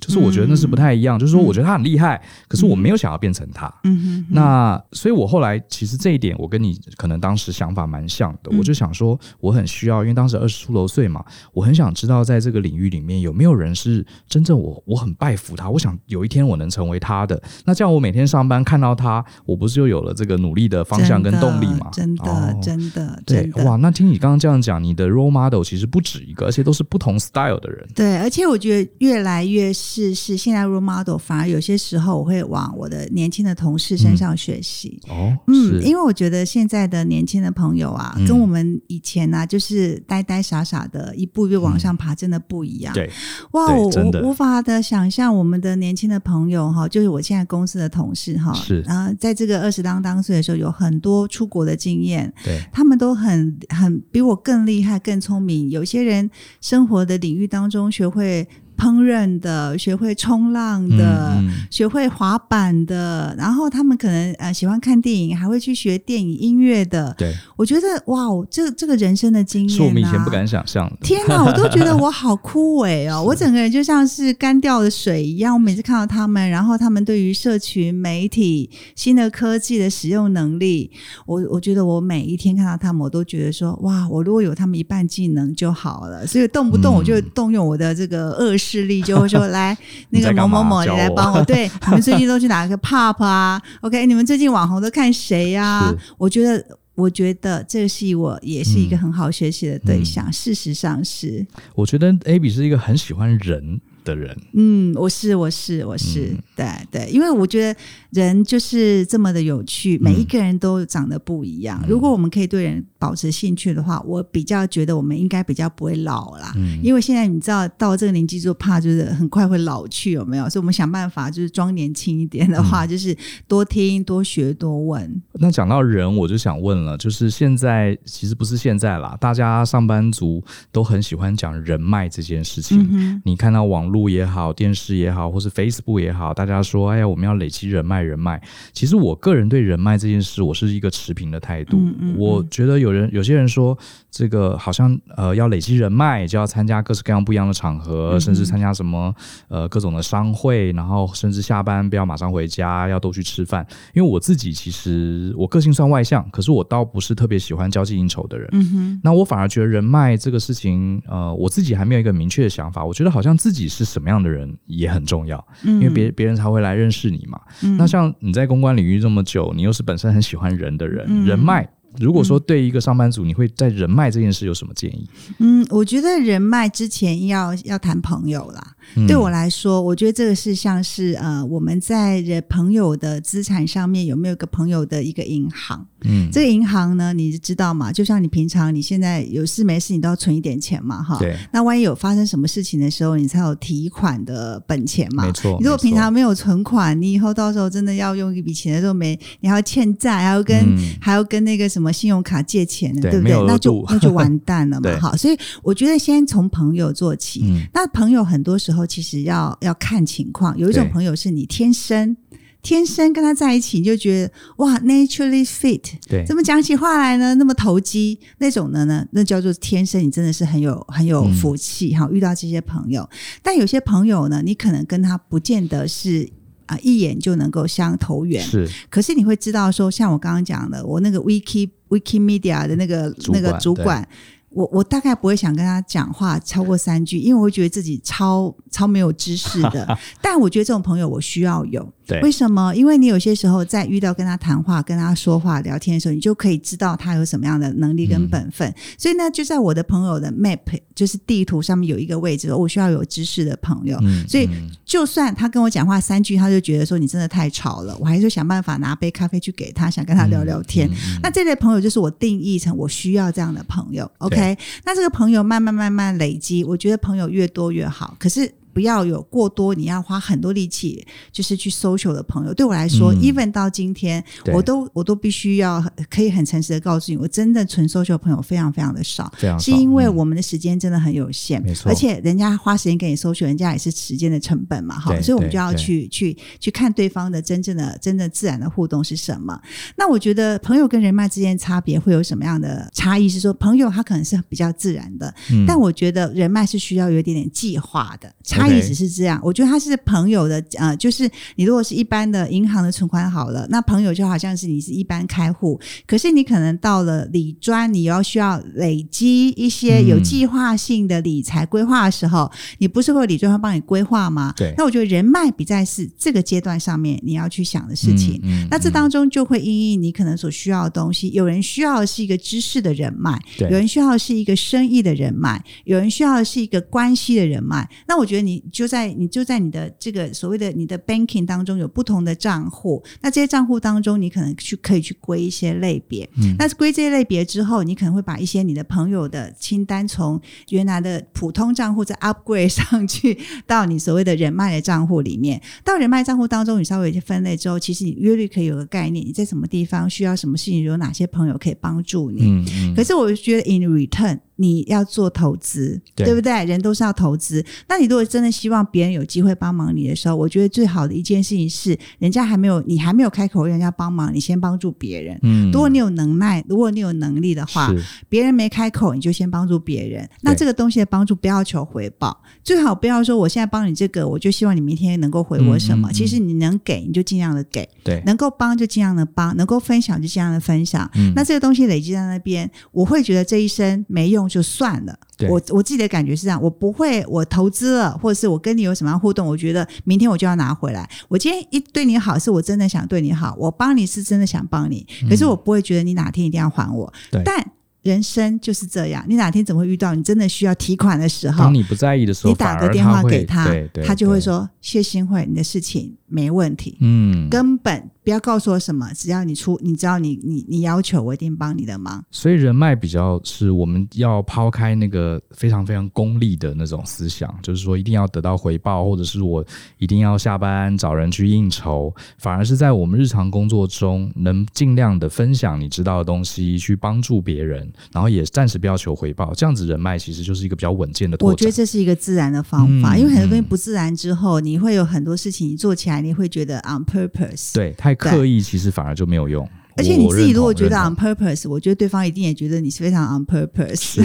[0.00, 3.72] 就是我觉得那是不太一样，嗯、就是说我觉得他很厉害，嗯、可是我没有想要变成他。
[3.84, 8.50] 嗯哼，那所以，我后来其实这一点，我跟你可能当时想法蛮像的。
[8.52, 17.40] 嗯、我就想说，我很需要，因为当时二十出头岁嘛，我很想知道，在这个领域里面有没有人是真正我我很拜服他，我想有一天我能成为他的。
[17.64, 21.90] 那这样我每天上班看到他，我不是就有了这个努力的方向跟动力嘛？
[21.92, 23.76] 真的，哦、真的，对哇！
[23.76, 27.86] 那听你刚刚这样讲，你的 role model 其实不止一个，而且都是不同 style 的人。
[27.94, 30.64] 对，而且我觉得越来越是是现在。
[30.64, 42.94] role model 反而有些时候我会往我的年轻的同事身上学习、嗯、哦，嗯，因为我觉得现在的年轻的朋友啊，嗯、跟我们以前呢、啊，就是呆呆傻傻的，一步一步往上爬，真的不一样。
[42.94, 43.10] 对，
[43.52, 55.68] 哇，我我无法的想象我们的年轻的朋友哈，就是我现在公司的同事哈，是啊，在这个二十当当岁的时候，有很多出国的经验，对，他们都很很比我更厉害、更聪明。
[55.68, 58.48] 有些人生活的领域当中学会。
[58.76, 67.14] 烹饪的，学会冲浪的，嗯嗯、学会滑板的，然后他们可能呃喜欢看电影，还会去学电影音乐的。
[67.16, 70.96] 对，我觉得哇，这这个人生的经验、啊，是我们以前不敢想象的。
[71.02, 75.54] 天哪，我都觉得我好枯萎哦， 我整个人就像是干掉的水一样。
[75.54, 80.90] 我每次看到他们，然后他们对于社群媒体、新的科技的使用能力，
[81.26, 86.26] 我我觉得我每一天看到他们，我都觉得说哇，我如果有他们一半技能就好了。
[86.26, 88.56] 所以动不动我就动用我的这个恶。
[88.64, 89.76] 势力就会说来
[90.10, 91.44] 那个某某某，你来帮我。
[91.44, 95.94] 对，你们最近都去哪个 pop 啊？OK，你们最近网红都看谁呀、啊？
[96.16, 100.26] 我觉得，我觉得这个是我也是一个很好学习的对象。
[100.28, 104.36] 嗯、事实上是，我觉得 Abby 是一个很喜欢人的人。
[104.54, 107.78] 嗯，我是，我是，我是，嗯、对对，因为我觉得。
[108.14, 111.80] 人就是这么的有趣，每一个人都长得不一样。
[111.82, 116.54] 嗯、如果我们可以对人保持兴趣的话，我比较觉得我们应该比较不会老啦。
[116.56, 120.48] 嗯、因为现在你知道到这个年纪就怕就是很快会老去，有没有？
[120.48, 123.14] 所以我们想办法就是装年轻一点的话，嗯、就是
[123.46, 125.22] 多听、多学、多问。
[125.34, 132.88] 那讲到人，我就想问了，就是现在其实不是现在啦，大家上班族都很喜欢讲人脉这件事情。
[132.90, 138.40] 嗯、你看到网络也好，电视也好，或是 Facebook 也好，大家说：“哎呀，我们要累积人脉。”人脉，
[138.72, 141.80] 其实我个人对人脉这件事，我是一个持平的态度。
[142.16, 143.76] 我觉得有人有些人说，
[144.10, 149.14] 这个好像呃要累积人脉，就要参加各式各样不一样的场合，甚至参加什么
[149.48, 153.66] 呃各种的商会，然后甚至下班不要马上回家，要都去吃饭。
[153.92, 158.48] 因为我自己其实我个性算外向，可是我倒不是特别喜欢交际应酬的人。
[158.52, 162.84] 嗯哼，那我反而觉得人脉这个事情，呃，我自己还没有一个明确的想法。
[162.84, 167.40] 我觉得好像自己是什么样的人也很重要，嗯、因为别别人才会来认识你嘛。
[167.62, 171.68] 嗯、那像你在公关领域这么久，你又是本身很喜欢人的人，嗯、人脉。
[171.98, 175.08] 如果说对一个上班族，你会在人脉这件事有什么建议？
[175.38, 178.76] 嗯，我觉得人脉之前要要谈朋友啦。
[178.96, 185.86] 嗯、对我来说，我觉得这个是像是呃，我们在人朋友的资产上面有没有个朋友的一个银行？
[186.04, 187.92] 嗯，这个银行呢，你知道嘛？
[187.92, 191.18] 就像你平常你现在有事没事，你都要存一点钱嘛，哈。
[191.18, 191.36] 对。
[191.52, 195.26] 那万一有发生什么事情的时候，你才有提款的本钱嘛。
[195.26, 195.56] 没错。
[195.58, 203.44] 你如果平常没有存款，你以后到时候真的要用一笔钱的时候没，你还要欠债，还要跟、嗯、还要跟那个什么信用卡借钱呢，对，对不对？
[203.46, 205.16] 那就 那就完蛋了嘛，哈。
[205.16, 207.42] 所以我觉得先从朋友做起。
[207.46, 212.16] 嗯、那朋友很多时候其实要要看情况，有一种朋友是你天生。
[212.64, 215.82] 天生跟他在一起，你就觉得哇，naturally fit。
[216.08, 217.34] 对，怎么讲起话来呢？
[217.34, 219.06] 那么投机那种的呢？
[219.12, 223.06] 那叫做天生，你真的是很有很有福气哈，嗯、遇到这些朋友。
[223.42, 226.26] 但有些朋友呢，你可能跟他不见得是
[226.64, 228.42] 啊、呃，一眼就能够相投缘。
[228.42, 234.08] 是，可是你会知道说，像我刚刚讲的，我那个 Wiki Wikimedia 的那个那个主管。
[234.56, 239.98] 我我大概不会想跟他讲话超过三句，因为我会觉得自己超超没有知识的。
[240.22, 241.92] 但我觉得这种朋友我需要有。
[242.06, 242.74] 对，为什么？
[242.74, 248.68] 因为你有些时候在遇到跟他谈话、跟他说话、聊天的时候，你就可以知道他有什么样的能力跟本分。
[248.68, 250.58] 嗯、所以呢，就在我的朋友的 map，
[250.94, 253.98] 就是地图上面有一个位置，我需要有知识的朋友。
[254.02, 254.48] 嗯、所以
[254.84, 260.90] 就算他跟我讲话三句，他就觉得说你真的太吵了，我还是想办法拿杯咖啡去给他，想跟他聊聊天。
[261.22, 264.10] 那这类朋友就是我定义成我需要这样的朋友。
[264.18, 268.14] OK，那这个朋友慢慢慢慢累积，我觉得朋友越多越好。
[268.18, 268.52] 可是。
[268.74, 272.52] 不要有过多你要花很多力气就是去 social 的朋友。
[272.52, 281.88] 对我来说、嗯、，even 到今天，我都我都必须要可以很诚实的告诉你，我真的纯 social 朋友非常非常的少，是因为我们的时间真的很有限，没错。
[281.88, 289.60] 而且人家花时间给你 social，人家也是时间的成本嘛，哈，所以我们就要去去去看对方的真正的真的自然的互动是什么。
[289.96, 293.28] 那我觉得朋友跟人脉之间差别会有什么样的差异？
[293.28, 298.32] 是说朋友他可能是比较自然的，嗯、但我觉得人脉是需要有一点点计划的。
[298.42, 299.40] 差异只是这样。
[299.42, 314.52] 我觉得他是朋友的，呃，就是你如果是一般的银行的存款好了，那朋友就好像是你是一般开户，可是你可能到了理专，你要需要累积一些有计划性的理财规划的时候，嗯、你不是会有理专会帮你规划吗？
[314.56, 314.74] 对。
[314.76, 340.40] 那我觉得人脉比在是这个阶段上面你要去想的事情，嗯嗯、那这当中就会因应你可能所需要的东西，有人需要的是一个知识的人脉，对，有人需要的是一个生意的人脉，有人需要的是一个关系的人脉，那我觉得你就在你就在你的这个所谓的你的 banking 当中有不同的账户，那这些账户当中你可能去可以去归一些类别，嗯，那归这些类别之后，你可能会把一些你的朋友的清单从
[340.70, 354.38] 原来的普通账户再 upgrade 上去到你所谓的人脉的账户里面，到人脉账户当中你稍微有些分类之后，其实你约率可以有个概念，你在什么地方需要什么事情，有哪些朋友可以帮助你，嗯嗯，可是我觉得 in return。
[354.56, 356.64] 你要做投资，对，对不对？
[356.64, 357.64] 人都是要投资。
[357.88, 365.38] 那你如果真的希望别人有机会帮忙你的时候，我觉得最好的一件事情是，人家还没有，你还没有开口，人家帮忙，你先帮助别人。
[365.42, 367.92] 嗯，如果你有能耐，如果你有能力的话，
[368.28, 370.28] 别人没开口，你就先帮助别人。
[370.42, 376.08] 那这个东西的帮助不要求回报，最好不要说我现在帮你这个，我就希望你明天能够回我什么。
[376.08, 377.88] 嗯嗯嗯，其实你能给，你就尽量的给。
[378.02, 381.10] 对，能够帮就尽量的帮，能够分享就尽量的分享。
[381.14, 385.18] 嗯，那这个东西累积在那边，我会觉得这一生没用就算了。
[385.48, 391.08] 我我自己的感觉是这样，我不会，我投资了，或者是我跟你有什么样互动，我觉得明天我就要拿回来。
[391.28, 397.12] 我今天一对你好，是我真的想对你好，我帮你是真的想帮你，可是我不会觉得你哪天一定要还我。
[397.30, 397.64] 对，但
[398.02, 401.64] 人生就是这样，你哪天怎么会遇到你真的需要提款的时候？
[401.64, 403.66] 当你不在意的时候，你打个电话给他，
[404.04, 408.10] 他就会说：“谢新会，你的事情没问题。”嗯，根本。
[408.24, 412.24] 不要告诉我什么，只要你出，你知道你你你要求，我一定帮你的忙。
[412.30, 419.62] 所以人脉比较是我们要抛开那个非常非常功利的那种思想，就是说一定要得到回报，或者是我
[419.98, 431.36] 一定要下班找人去应酬，反而是在我们日常工作中能尽量的分享你知道的东西，去帮助别人，然后也暂时不要求回报，这样子人脉其实就是一个比较稳健的。
[431.40, 437.74] 我觉得这是一个自然的方法，嗯、因为很多东西不自然之后，你会有很多事情你做起来你会觉得 on purpose。
[437.74, 438.14] 对，太。
[438.14, 444.22] 刻意其实反而就没有用，而且你自己如果觉得 on purpose，我，我觉得对方一定也觉得你是非常 on purpose。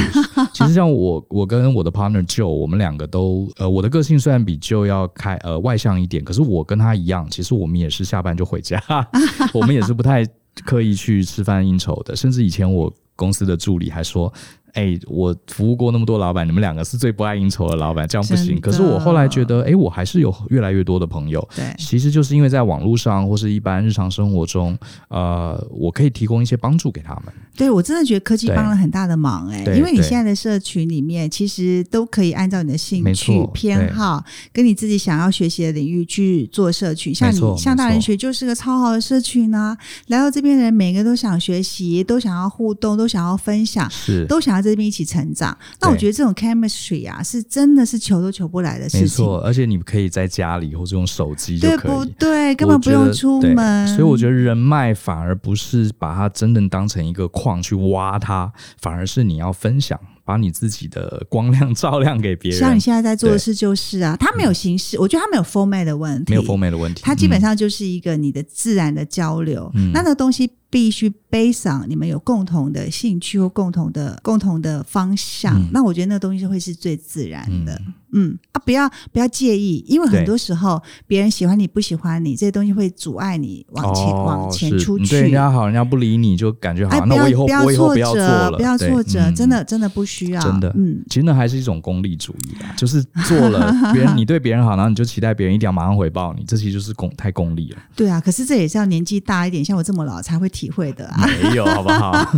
[0.54, 8.82] 其实像我， 我跟我的 partner Joe，我们两个都呃，我的个性虽然比 Joe 要开呃外向一点，可是我跟他一样，其实我们也是下班就回家，
[9.54, 10.26] 我们也是不太
[10.64, 14.32] 刻意去吃饭应酬的，甚至以前我公司的助理还说。
[14.74, 18.60] 哎、欸，我服务过那么多老板，你们两个是最不爱应酬的老板，这样不行。
[18.60, 21.48] 可是我后来觉得，哎、欸，我还是有越来越多的朋友。
[21.56, 24.78] 对，其实就是因为在网络上或是一般日常生活中，
[25.10, 27.34] 呃，我可以提供一些帮助给他们。
[27.56, 37.14] 对，我真的觉得科技帮了很大的忙、欸，哎，因为你现在的社群里面，其实都可以按照你的兴趣偏好，跟你自己想要学习的领域去做社群。
[37.14, 39.78] 像你像大人学就是个超好的社群呢、啊，
[40.08, 44.70] 来到这边的人每个都想学习，都想要互动，都想要分享，是都想要。
[44.70, 49.02] 这边一起成长，那我觉得这种 chemistry 啊，是真的是求都求不来的事情。
[49.02, 52.54] 没错，而且你可以在家里或者用手机就可以，对不对？
[52.54, 53.88] 根本不用出门。
[53.88, 60.00] 所以我觉得人脉反而不是把它真正当成一个矿去挖它，反而是你要分享。
[60.26, 69.72] 把你自己的光亮照亮给别人，像你现在在做的事就是啊，它没有形式，嗯、我觉得它没有 format 的问题，没有 format 的问题，它基本上就是一个你的自然的交流。
[69.74, 77.74] 嗯、那那个东西必须 based on 你们有共同的兴趣或共同的共同的方向，嗯、那我觉得那个东西会是最自然的。
[77.76, 85.06] 嗯嗯啊，不要不要介意，因为很多时候别人喜欢你不喜欢你，这些东西会阻碍你往前、哦、往前出去。
[85.10, 90.42] 对人家好，人家不理你就感觉好，哎、那我以后不要挫折，不要挫折，真的真的不需要。
[90.42, 97.78] 真的，嗯，其实那还是一种功利主义吧，就是做了别人，你对别人好，然后你就期待别人一定要马上回报你，这其实就是功太功利了。
[97.96, 101.28] 对啊，可是这也是要年纪大一点，像我这么老才会体会的啊。
[101.44, 102.12] 没有，好不好？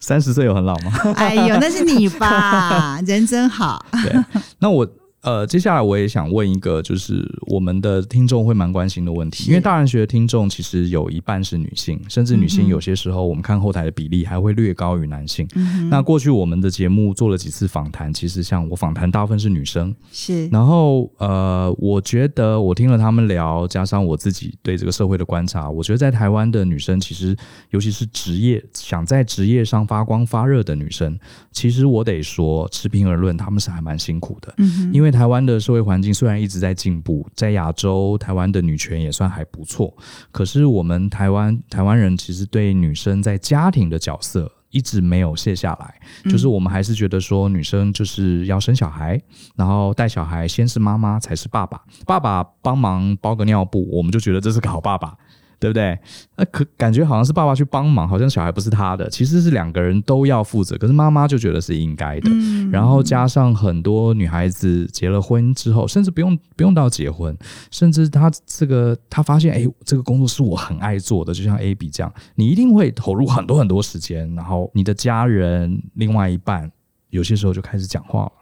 [0.00, 0.92] 三十岁有很老吗？
[1.16, 3.84] 哎呦，那是你吧， 人真好。
[4.02, 4.12] 对，
[4.58, 4.86] 那我。
[5.22, 15.46] 呃，接下来我也想问一个，就是我们的听众会蛮关心的问题，因为大人学的听众其实有一半是女性，甚至女性有些时候我们看后台的比例还会略高于男性。
[15.56, 20.48] 嗯、那过去我们的节目做了几次访谈，其实像我访谈大部分是女生，是。
[20.48, 27.36] 然后呃，我觉得我听了他们聊，加上我自己对这个社会的观察，我觉得在台湾的女生，其实
[27.72, 31.18] 尤其是职业想在职业上发光发热的女生，
[31.52, 35.09] 其实我得说，持平而论，她们是还蛮辛苦的，嗯、因为。
[35.10, 39.94] 台湾的社会环境虽然一直在进步，在亚洲，台湾的女权也算还不错。
[40.30, 49.20] 可是我们台湾台湾人其实对女生在家庭的角色一直没有卸下来，就是我们还是觉得说女生就是要生小孩，
[49.56, 55.16] 然后带小孩，先是妈妈才是爸爸，爸爸帮忙包个尿布，我们就觉得这是个好爸爸。
[55.60, 55.96] 对不对？
[56.36, 60.74] 那可感觉好像是爸爸去帮忙，好像小孩不是他的，其实是两个人都要负责。
[60.78, 62.30] 可是妈妈就觉得是应该的。
[62.32, 67.36] 嗯、然后加上很多女孩子结了婚之后，甚至不用不用到结婚，
[67.70, 74.34] 甚至她这个她发现，哎，这个工作是我很爱做的，就像 Abby 这样，你一定会投入很多很多时间。
[74.34, 76.72] 然后你的家人另外一半
[77.10, 78.32] 有些时候就开始讲话了，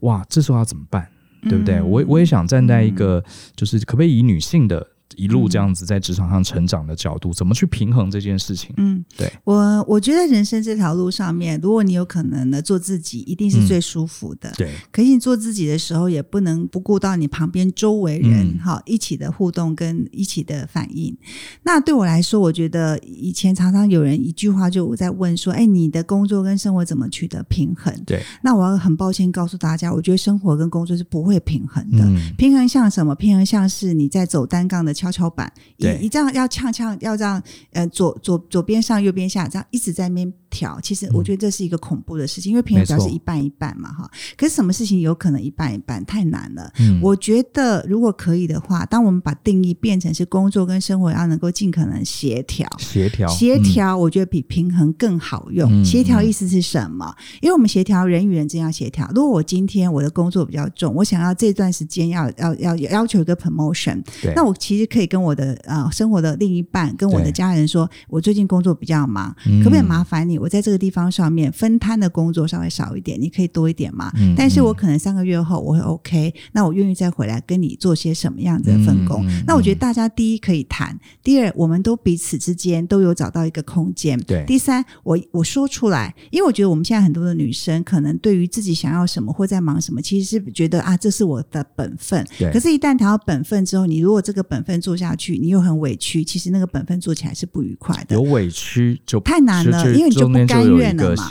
[0.00, 1.06] 哇，这时候要怎么办？
[1.42, 1.74] 对不对？
[1.76, 3.22] 嗯、我我也想站在一个，
[3.54, 4.86] 就是可不可以以女性的。
[5.14, 8.74] 一路这样子在职场上成长的角度，嗯、怎么去平衡这件事情？
[8.76, 14.52] 嗯，对我，我觉得人生这条路上面，如果你有可能呢做自己，一定是最舒服的。
[14.56, 21.16] 对、嗯，可是你做自己的时候，也不能不顾到你旁边周围人哈、嗯、一起的互动跟一起的反应。
[21.62, 32.04] 那对我来说，我觉得以前常常有人一句话就我在问说：“哎，你的工作跟生活怎么取得平衡？”对，那我要很抱歉告诉大家，我觉得生活跟工作是不会平衡的。
[32.04, 33.14] 嗯、平衡像什么？
[33.14, 40.80] 平衡像是你在走单杠的跷跷板，你你这样要呛呛，要这样呃左左左边上右边下，这样一直在那边调。
[40.80, 44.10] 其实我觉得这是一个恐怖的事情，嗯、因为平衡表示一半一半嘛哈。
[44.38, 46.02] 可是什么事情有可能一半一半？
[46.06, 46.72] 太难了。
[46.78, 55.70] 嗯、我觉得如果可以的话，当我们把定义变成是工作跟生活要能够尽可能协调，协调协调，我觉得比平衡更好用。
[55.70, 57.14] 嗯、协调意思是什么？
[57.42, 59.10] 因为我们协调人与人之间要协调。
[59.14, 64.02] 如果我今天我的工作比较重，我想要这段时间要要要要求一个 promotion，
[64.34, 70.38] 那我其实可以跟我的呃生活的另一半跟我的家人说，我最近工作比较忙，嗯、可不可以麻烦你？
[70.46, 74.12] 我在这个地方上面分摊的工作稍微少一点，你可以多一点嘛？
[74.16, 79.26] 嗯、但是我可能三个月后我会 OK，那我愿意再回来跟你做些什么样子的分工？
[79.26, 84.16] 嗯、那我觉得大家第一可以谈，第二我们都彼此之间都有找到一个空间。
[84.20, 92.24] 对，第三我我说出来，因为我觉得我们现在很多的女生可能对于自己想要什么或在忙什么，其实是觉得啊，这是我的本分。
[92.38, 96.22] 对，可是，一旦谈到本分之后，你如果这个本分做下去，你又很委屈。
[96.22, 101.30] 其实那个本分做起来是不愉快的，有委屈就太难了，因为你就不甘愿了嘛，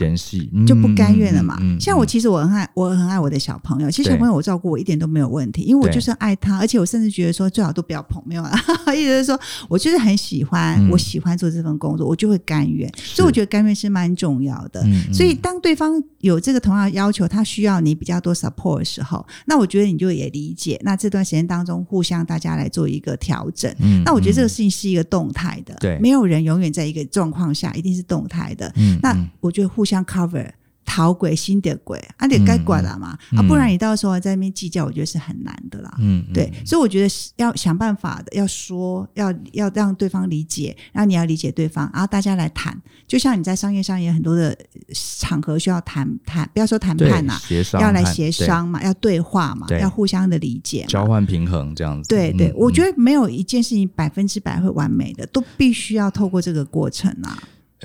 [0.54, 1.60] 嗯、就不甘愿了嘛。
[1.80, 3.92] 像我，其实我很爱，我很爱我的小朋友。
[3.92, 8.58] 其实小朋友我照顾我一点都没有问题，因为我就是爱他，而且我甚至觉得说最好都不要碰，没有啊，
[8.96, 12.90] 意思是说我就是很喜欢，嗯、我喜欢做这份工作，我就会甘愿。
[12.98, 14.82] 所以我觉得甘愿是蛮重要的。
[14.86, 20.80] 嗯、所以当对方有这个同样要求，他需要你比较多 support 的时候，那我觉得你就也理解。
[20.84, 23.74] 那这段时间当中，互相大家来做一个调整。
[23.80, 28.72] 嗯、那我觉得这个事情是一个动态的，对，没有人永远在一个状况下一定是动态的。
[28.86, 30.50] 嗯，那我觉得互相 cover。
[30.88, 35.92] 讨鬼心的鬼，啊，得该管了嘛，嗯、啊，不然你到时候在那边计较，我觉得是很难的啦。
[35.98, 42.80] 嗯，对，所以我觉得要想办法的，要说，要要让对方理解，然后你要理解对方，然后大家来谈。
[43.08, 44.56] 就像你在商业上也有很多的
[44.94, 52.08] 场合需要谈谈，不要说谈判呐、啊，协商，要来协商嘛，对要对话嘛，要互相的理解，交换平衡这样子。
[52.08, 57.36] 对对，我觉得没有一件事情百分之百会完美的，都必须要透过这个过程啊。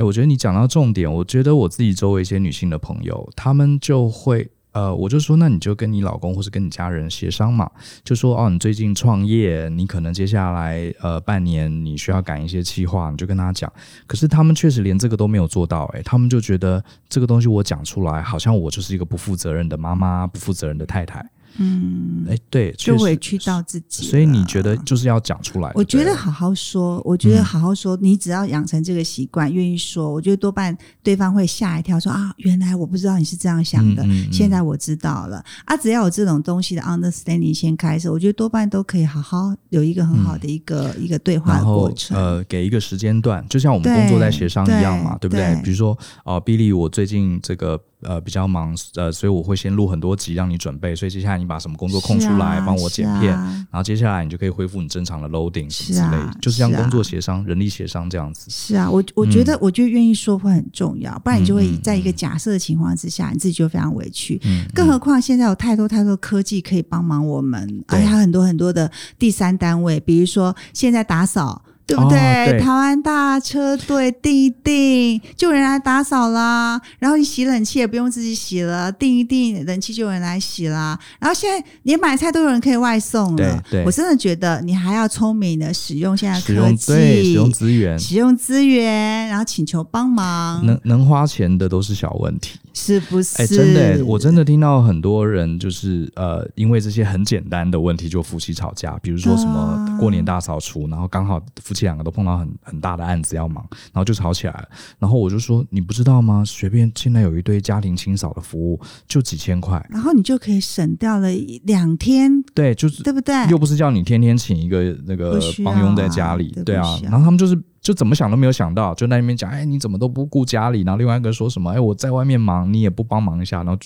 [0.01, 1.13] 哎，我觉得你讲到重点。
[1.13, 7.71] 我觉得我自己周围一些女性的朋友，她们就会，呃，我就说，那你就跟你老公或是跟你家人协商嘛，
[8.03, 13.71] 就说，哦，你最近创业，你可能接下来呃半年你需要赶一些计划，你就跟他讲。
[14.07, 21.31] 可是他们确实连这个都没有做到，哎，他们就觉得这个东西我讲出来，好像我就是一个不负责任的妈妈，不负责任的太太。
[21.63, 24.05] 嗯，哎，对，就委屈到自己。
[24.05, 25.71] 所以你觉得就是要讲出来？
[25.75, 35.77] 我觉得好好说，我觉得好好说，你只要养成这个习惯，愿意说，我觉得多半对方会吓一跳，说啊，原来我不知道你是这样想的，现在我知道了啊。
[35.77, 42.17] 只要有这种东西的 understanding 先开始，我觉得多半都可以好好有一个很好的一个一个对话的过程。
[42.17, 45.61] 呃，给一个时间段，就像我们工作在协商一样嘛，对不对？
[45.63, 47.79] 比如说哦，Billy，我最近这个。
[48.03, 58.51] 呃比较忙，呃，所以我会先录很多集让你准备，所以接下来你把什么工作空出来帮、啊、我剪片、啊，然后接下来你就可以恢复你正常的 loading 什么之类的，是啊、就是像工作协商、啊、人力协商这样子。
[58.51, 64.41] 是啊，我我觉得、嗯、我觉得愿意说会很重要，不然你就会在一个假设的情况之下、嗯，你自己就非常委屈。
[64.45, 71.63] 嗯，更何况现在有太多太多科技可以帮忙我们，而且还有很多很多的第三单位，比如说现在打扫。
[71.91, 72.19] 对不对？
[72.19, 76.81] 哦、对台湾大车队订一订，就有人来打扫啦。
[76.99, 80.99] 然后你洗冷气也不用自己洗了，订一订冷气就有人来洗啦。
[81.19, 83.63] 然后现在连买菜都有人可以外送了。
[83.71, 90.65] 对，对我真的觉得你还要聪明的使用现在科技，使用资源，使用资源，然后请求帮忙。
[90.65, 93.43] 能能花钱的都是小问题，是不是？
[93.43, 101.91] 哎，真的，我真的听到很多人就是呃，因为这些很简单的问题就夫妻吵架，比如说什么过年大扫除，然后刚好夫妻。
[101.91, 104.69] 两个都碰到很很大的案子要忙，然后就吵起来了。
[104.99, 106.45] 然后我就说：“你不知道吗？
[106.47, 111.29] 随便现在有一堆家庭清扫的服务，就几千块，然后你就可以省掉了
[111.65, 112.43] 两天。
[112.55, 113.35] 对，就是对不对？
[113.49, 117.01] 又不是叫你天天请一个那个帮佣在家里，对，对啊。
[117.03, 120.83] 然后他们就是就怎么想都没有想到，就在那边讲：哎，你怎么都不顾家里？
[120.83, 123.63] 然后另外一个说什么：哎，我在外面忙，你也不帮忙一下。
[123.63, 123.79] 然后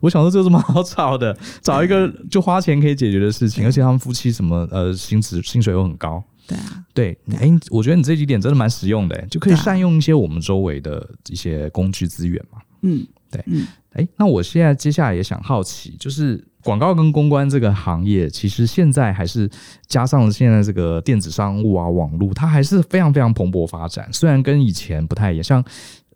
[0.00, 1.36] 我想说，这有什么好吵的？
[1.60, 12.58] 找一个就花钱可以解决的事情，而且他们夫妻什么呃薪资薪水又很高。”对啊，对，哎、欸，我觉得你这几点真的蛮实用的，就可以善用一些我们周围的一些工具资源嘛。
[12.82, 19.48] 嗯，对，嗯，哎，那我现在接下来也想好奇，就是广告跟公关这个行业，其实现在还是
[19.86, 24.08] 加上了现在这个电子商务啊、网络，它还是非常非常蓬勃发展。
[24.12, 25.64] 虽然跟以前不太一样，像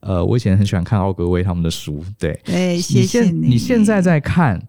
[0.01, 3.49] 呃，我以前很喜欢看奥格威他们的书，对，对，谢谢你。
[3.49, 4.61] 你现在在看，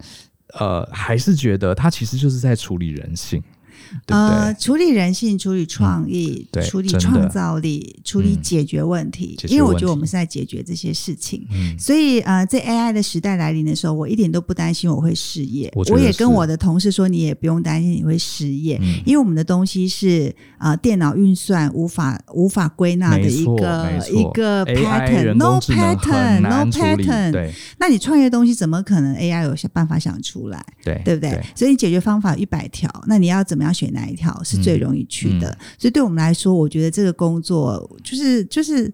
[0.59, 3.43] 呃，还是觉得它其实就是在处理人性。
[4.05, 9.49] 对对呃，处理人性，处理创意，嗯、处理创造力，处理解决问题、嗯。
[9.49, 15.71] 因为我觉得我们是在解决这些事情，嗯、所以呃，在 AI 的时代来临的时候，我一点都不担心我会失业。
[15.75, 27.31] 我，我也跟我的同事说，你也不用担心你会失业，嗯、因为我们的东西是呃电脑运算无法无法归纳的一个一个 pattern，no pattern，no pattern。
[27.31, 30.65] 对，那你创业的东西怎么可能 AI 有些办法想出来？
[30.83, 31.31] 对，对不对？
[31.31, 33.91] 对，所以你解决方法一百条，那你要怎么样选？
[33.91, 35.57] 哪一条是最容易去的？
[35.77, 38.91] 所以对我们来说，我觉得这个工作就是就是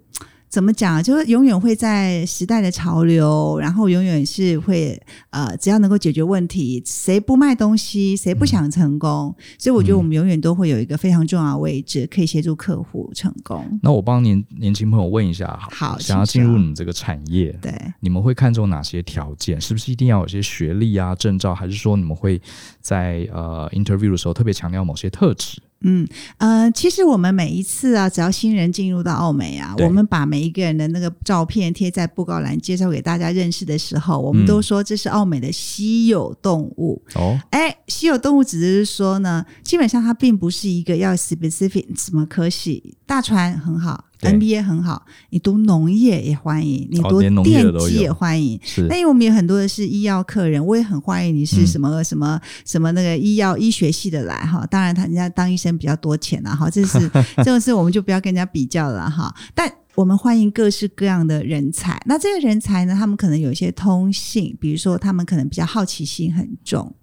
[0.51, 1.01] 怎么讲啊？
[1.01, 9.33] 就是永远会在时代的潮流，然后永远是会呃，只要能够解决问题，谁不卖东西，谁不想成功？
[9.37, 13.79] 嗯、所以我觉得我们永远都会有一个非常重要的位置，可以协助客户成功。
[13.81, 19.59] 那我帮年年轻朋友问一下，好，想要进入你们这个产业，对，你们会看重哪些条件？
[19.61, 22.41] 是不是一定要有些学历啊、证照，还是说你们会
[22.81, 25.61] 在呃 interview 的时候特别强调某些特质？
[25.81, 26.07] 嗯
[26.37, 37.01] 呃，其实我们每一次啊，只要新人进入到澳美啊，我们把每一个人的那个照片贴在布告栏，介绍给大家认识的时候，我们都说这是澳美的稀有动物。
[37.15, 44.05] 哦、嗯，哎，稀有动物只是说呢，基本上它并不是一个要 specific 什么科系，大船很好。
[44.21, 48.59] MBA 很好，你读农业也欢迎，你读电机也欢迎。
[48.63, 54.65] 是，那因为我们有很多的是医药客人，我也很欢迎你是什么、嗯、什么什么那个医药医学系的来哈。
[54.67, 56.99] 当然，他人家当医生比较多钱啊哈，这是
[57.37, 59.33] 这种事我们就不要跟人家比较了哈。
[59.55, 62.01] 但我们欢迎各式各样的人才。
[62.05, 66.95] 那这个人才呢，他们可能有一些通性，比如说他们可能比较好奇心很重。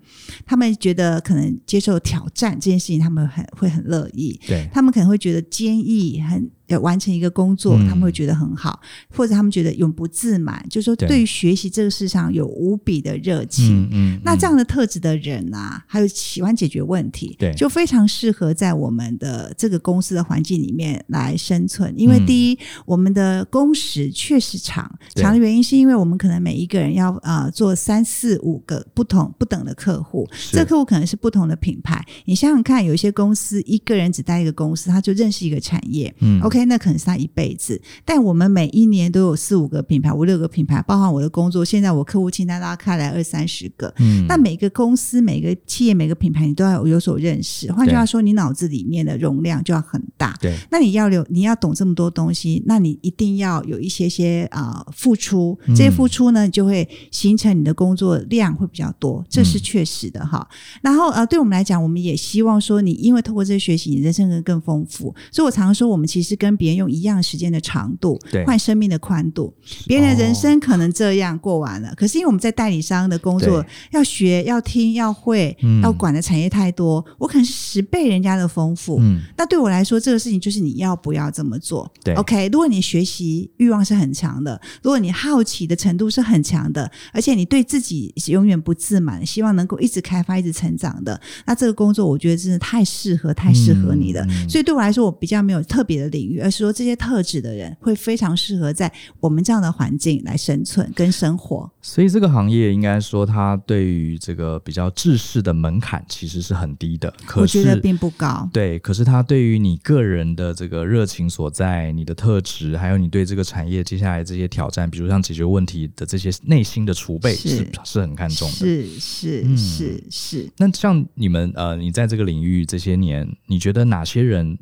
[0.46, 4.40] 他们觉得可能接受挑战这件事情，他们很会很乐意。
[4.46, 11.18] 对，他们可能会觉得坚毅，很要完成一个工作，他们会觉得很好，嗯、或者他们觉得永不自满，就是说对。
[11.18, 13.82] 于学习这个世上有无比的热情。
[13.90, 21.92] 嗯，嗯，那这样的特质的人啊，还有喜欢解决问题，对，就非常适合在我们的这个公司的环境里面来生存。
[21.96, 30.24] 因为第一，嗯、我们的工时确实长，长的原因是因为我们可能每一个人要呃做三四五个不同不等的客户。
[30.52, 37.80] 这客户可能是不同的品牌，你想想看，有一些公司一个人只带一个公司，他就认识一个产业，嗯，OK，那可能是他一辈子。
[38.04, 47.70] 但我们每一年都有四五个品牌，五六个品牌，包含我的工作，现在我客户清单拉开来二三十个，嗯，那每个公司、每个企业、每个品牌，你都要有所认识。
[47.70, 50.56] 换句话说，你脑子里面的容量就要很大，对。
[50.70, 60.08] 那你要留，你要懂这么多东西，那你一定要有一些些啊、呃、付出，这些付出呢，你就会形成你的工作量会比较多，这是确实。
[60.08, 60.48] 的哈，
[60.80, 65.14] 然后呃，对我们来讲，我们也希望说，你因为透过这些学习，你人生更更丰富。
[65.32, 69.54] 所以我常常说，我们其实跟别人用一样时间的长度换生命的宽度。
[69.86, 78.98] 别人的人生可能这样过完了，哦，可是因为我们在代理商的工作，要学、要听、要会、嗯、要管的产业太多，我可能是十倍人家的丰富。
[79.00, 81.86] 嗯，那对我来说，这这个事情就是你要不要这么做。
[82.02, 94.24] 对，OK，如果你学习欲望是很强的，如果你好奇的程度是很强的，而且你对自己永远不自满，希望能够一直开发、一直成长的，那这个工作我觉得真的太适合、太适合你了。
[94.30, 101.70] 嗯、所以对我来说，我比较没有特别的领域，而是说这些特质的人会非常适合在我们这样的环境来生存跟生活。
[101.80, 107.12] 所以这个行业应该说，它对于这个比较制式的门槛其实是很低的。
[107.24, 108.48] 可是，我觉得并不高。
[108.52, 118.54] 对，可是它对于你个人的这个热情所在、你的特质，还有你对这个产业接下来这些挑战，比如像解决问题的这些内心的储备是，是是很看重的。
[118.54, 120.50] 是是、嗯、是是。
[120.58, 124.58] 那像你们呃，你在这个领域这些年，你觉得哪些人？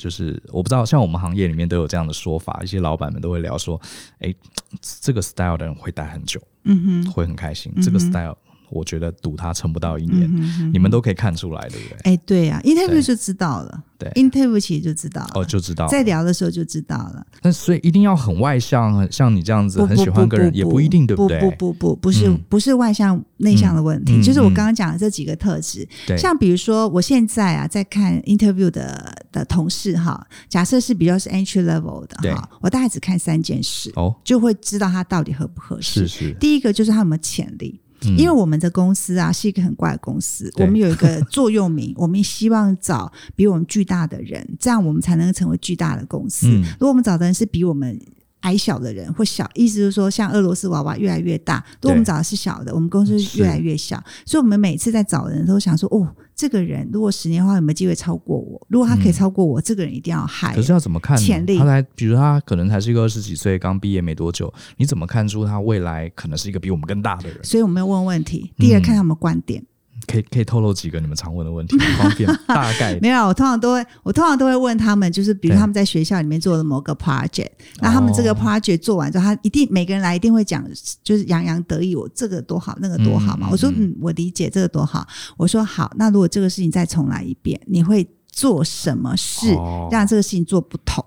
[0.00, 3.78] 就是我不知道，像我们行业里面都有这样的说法，一些老板们都会聊说，
[4.20, 4.34] 哎，
[5.02, 8.34] 这个 style 的人会待很久，嗯哼，会很开心，嗯、这个 style。
[8.70, 11.98] 我觉得赌他撑不到一年，嗯哼哼，你们都可以看出来，对不对？
[12.04, 17.26] 哎，对呀、啊，interview 就知道了，对，interview 其实就知道了，哦，就知道，在聊的时候就知道了。
[17.42, 21.40] 那所以一定要很外向，很像你这样子，很喜欢个人，也不一定，对不对？
[21.40, 25.86] 不不不不，不是、嗯、不是外向内向的问题，嗯、就是我刚刚讲的这几个特质。
[26.08, 36.06] 嗯，像比如说，我现在啊，在看 interview 的的同事哈，假设是比较是 entry level 的哈，我大概只看三件事哦，就会知道他到底合不合适。
[36.06, 37.79] 是是，第一个就是他有没有潜力。
[38.16, 46.48] 因为我们的公司啊是一个很怪的公司，我们有一个座右铭， 我们希望找比我们巨大的人，这样我们才能成为巨大的公司。
[46.48, 48.00] 如果我们找的人是比我们
[48.40, 54.02] 矮小的人或小，意思就是说像俄罗斯娃娃越来越大，如果我们找的是小的，我们公司越来越小。
[54.24, 56.08] 所以，我们每次在找人都想说，哦。
[56.40, 58.66] 这个人如果十年后有没有机会超过我？
[58.70, 60.54] 如果他可以超过我，嗯、这个人一定要害。
[60.54, 61.58] 可是要怎么看潜力？
[61.58, 67.44] 他来，比如他可能才是一个二十几岁，刚毕业没多久，你怎么看出他未来可能是一个比我们更大的人？
[67.44, 68.50] 所以我们要问问题。
[68.56, 69.60] 第二，看他们观点。
[69.60, 69.66] 嗯
[70.06, 80.64] 可以可以透露几个你们常问的问题， 方便大概 没有，我通常都会我通常都会问他们，就是比如他们在学校里面做的某个 project，那他们这个 project 做完之后，他一定每个人来一定会讲，
[81.02, 83.48] 就是洋洋得意，我这个多好，那个多好嘛。
[83.48, 85.06] 嗯、我说嗯，我理解这个多好。
[85.36, 89.54] 我说好，那如果这个事情再重来一遍，你会做什么事
[89.90, 91.04] 让这个事情做不同？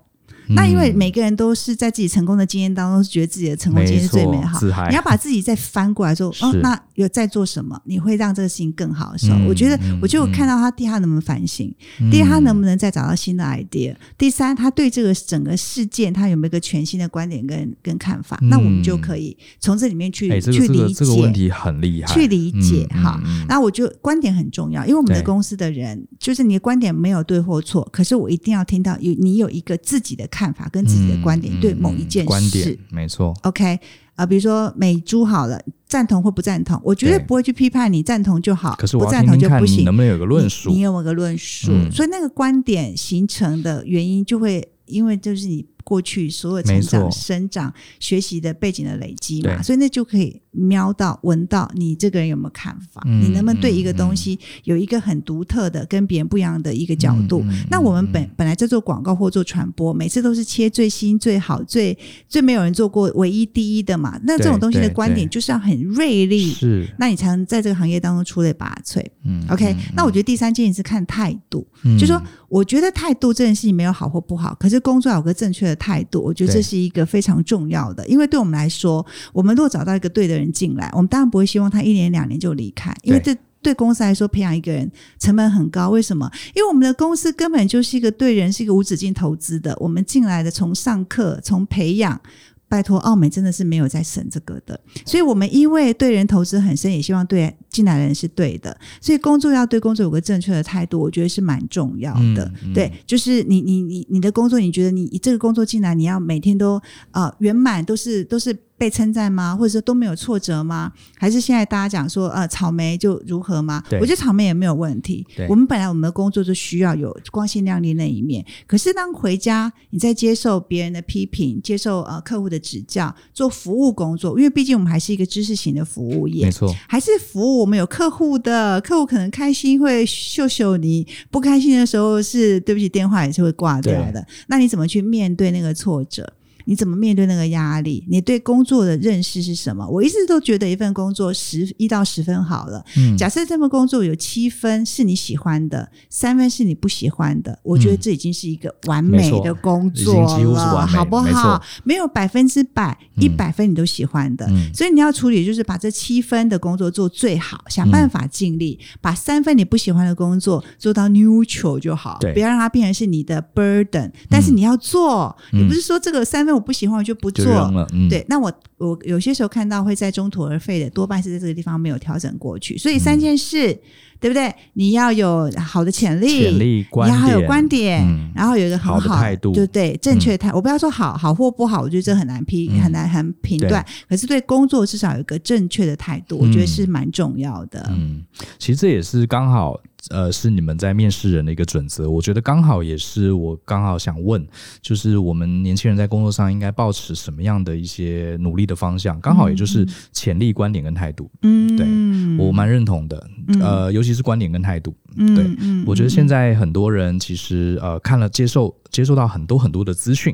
[0.48, 4.58] 那因为每个人都是在自己成功的经验当中，觉得自己的成功经验是最美好。
[4.88, 7.80] 你要把自己再翻过来说，哦，那有在做什么？
[7.84, 11.68] 你会让这个事情更好的时候，嗯、我觉得，我就看到他第二，他能不能反省；
[12.00, 18.38] 嗯、第二，他能不能再找到新的 idea；、嗯、第三，他对这个整个事件，他有没有一个全新的观点跟跟看法？
[18.42, 21.04] 嗯、那我们就可以从这里面去、去理解。
[21.04, 23.20] 这个问题很厉害，去理解哈。
[23.48, 31.14] 那、我就观点很重要，因为我们的公司的人，就是你的观点没有对或错，可是我一定要听到有你有一个自己的看法跟自己的。
[31.24, 33.32] 观点对某一件事，观点没错。
[33.44, 33.80] OK 啊、
[34.16, 39.84] 呃，比如说美猪好了，赞同或不赞同，我绝对不会去批判你，赞同就好，可是不赞同就不行。
[39.84, 40.68] 能不能有个论述？
[40.68, 41.70] 你有没有个论述？
[41.72, 45.64] 嗯、所以那个观点形成的原因，就会因为就是你。
[45.84, 57.42] 过去所有成长、生长、学习的背景的累积嘛，所以那就可以瞄到、闻到你这个人有没有看法，嗯、你能不能对一个东西有一个很独特的、跟别人不一样的一个角度？
[57.44, 61.96] 嗯、那我们本本来在做广告或做传播，每次都是切最新、最好、最
[62.28, 64.18] 最没有人做过、唯一第一的嘛。
[64.24, 69.04] 那这种东西的观点就是要很锐利，是，那你才能在这个行业当中出类拔萃。
[69.24, 69.76] 嗯，OK、嗯。
[69.94, 75.73] 那我觉得第三件事是看态度，嗯、就是说我觉得态度这件事情没有好或不好，可是工作有个正确的。
[75.76, 85.90] 态度，我觉得这是一个非常重要的，因为对我们来说，我们如果找到一个对的人进来，我们当然不会希望他一年两年就离开，因为这对公司来说培养一个人成本很高。
[85.90, 86.30] 为什么？
[86.54, 92.20] 因为我们的公司根本就是一个对人是一个无止境投资的，我们进来的从上课从培养。
[92.66, 102.44] 拜托，澳美真的是没有在省这个的，所以我们因为对人投资很深，也希望对进来的人是对的，所以工作要对工作有个正确的态度，我觉得是蛮重要的。
[102.44, 108.56] 嗯嗯、对，就是你你你你的工作，你觉得你这个工作进来，你要每天都呃圆满，都是都是。
[108.76, 109.54] 被称赞吗？
[109.54, 110.92] 或者说都没有挫折吗？
[111.16, 113.80] 还是现在大家讲说，呃，草莓就如何吗？
[114.00, 115.24] 我觉得草莓也没有问题。
[115.36, 118.44] 对我们本来我们的工作就需要有光鲜亮丽那一面。
[118.66, 134.22] 可是当回家，你在接受别人的批评，接受呃客户的指教，做服务工作，因为毕竟我们还是一个知识型的服务业，没错，还是服务我们有客户的，客户可能开心会秀秀你，不开心的时候是对不起，电话也是会挂掉的。
[134.48, 136.30] 那你怎么去面对那个挫折？
[136.64, 138.04] 你怎么面对那个压力？
[138.08, 139.86] 你对工作的认识是什么？
[139.86, 142.84] 我一直都觉得一份工作十一到十分好了。
[142.96, 150.14] 嗯，假设这份工作有七分是你喜欢的，三分是你不喜欢的，我觉得这已经是一个完美的工作
[150.52, 151.62] 了，好不好？
[151.84, 167.44] 没有百分之百一百分你都喜欢的，嗯，所以你要处理就是把这七分的工作做最好，想办法尽力，嗯，把三分你不喜欢的工作做到 neutral 就好，不要让它变成是你的 burden，但是你要做，嗯，你不是说这个三分我不喜欢我就不做，
[167.92, 173.72] 嗯，对，那我我有些时候看到会在中途而废的，多半是在这个地方没有调整过去，所以三件事。
[173.72, 173.78] 嗯
[174.20, 174.52] 对不对？
[174.72, 180.50] 你要有好的潜力，潜力观点，你要有观点，嗯、然后有一个很好，好的态度，对对，正确态。
[180.50, 183.84] 嗯、我不要说好好或不好，我觉得这很难批，嗯、很难很评断。
[184.08, 187.86] 可是对工作至少有一个正确的态度，嗯、我觉得是蛮重要的。
[187.90, 188.22] 嗯，
[188.58, 189.80] 其实这也是刚好。
[190.10, 194.46] 呃，是你们在面试人的一个准则，我觉得刚好也是我刚好想问，
[194.82, 199.18] 就是我们年轻人在工作上应该保持什么样的一些努力的方向？
[199.22, 201.30] 刚好也就是潜力、观点跟态度。
[201.40, 203.26] 嗯，对，我蛮认同的。
[203.62, 204.94] 呃，尤其是观点跟态度。
[205.16, 210.32] 嗯，对，我觉得现在很多人其实呃看了接受接受到很多很多的资讯，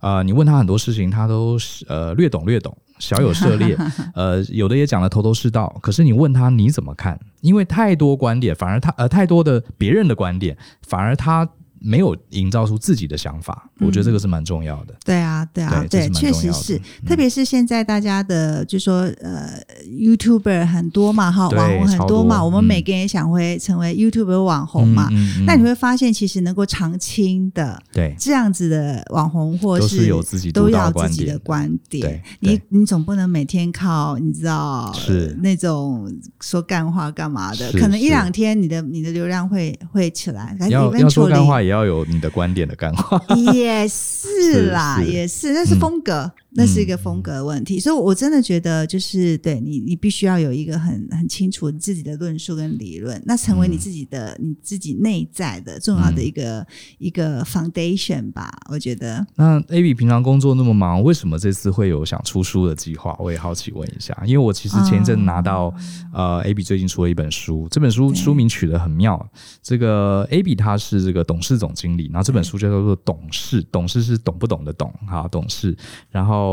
[0.00, 1.56] 呃，你问他很多事情，他都
[1.88, 2.76] 呃略懂略懂。
[2.98, 3.76] 小有涉猎，
[4.14, 5.78] 呃，有的也讲的头头是道。
[5.80, 7.18] 可是你问他你怎么看？
[7.40, 11.48] 因为太多观点，反而他呃太多的别人的观点，反而他。
[11.84, 14.94] 没有营造出自己的想法，我觉得这个是蛮重要的。
[15.04, 25.10] 对啊，对啊，对，确实是，特别是现在大家的，就说呃，YouTuber 很多嘛，哈，网红很多嘛，我们每个人也想会成为 YouTuber 网红嘛。
[25.46, 32.22] 那你会发现，其实能够长青的，对这样子的网红，或是有自己都要自己的观点。
[32.40, 36.10] 你你总不能每天靠你知道是那种
[36.40, 40.56] 说干话干嘛的，可能一两天你的你的流量会会起来。
[40.70, 43.20] 要要说干话也要有你的观点的干话，
[43.52, 46.30] 也是啦， 也是，那是风格。
[46.54, 56.66] 嗯那是一个风格问题，嗯、所以我真的觉得，就是对你，你必须要有一个很很清楚你自己的论述跟理论，那成为你自己的、嗯、你自己内在的重要的一个、嗯、
[56.98, 58.56] 一个 foundation 吧。
[58.70, 59.26] 我觉得。
[59.34, 63.16] 那 Abby 平常工作那么忙，为什么这次会有想出书的计划？
[63.18, 65.64] 我也好奇问一下，因为我其实前一阵拿到、
[66.12, 69.28] 哦、呃 Abby 最近出了一本书，这本书书名取得很妙。
[69.60, 75.76] 这个 Abby 他是这个董事总经理，然后这本书就叫做董事，对董事是懂不懂的懂，哈，董事，
[76.10, 76.43] 然后。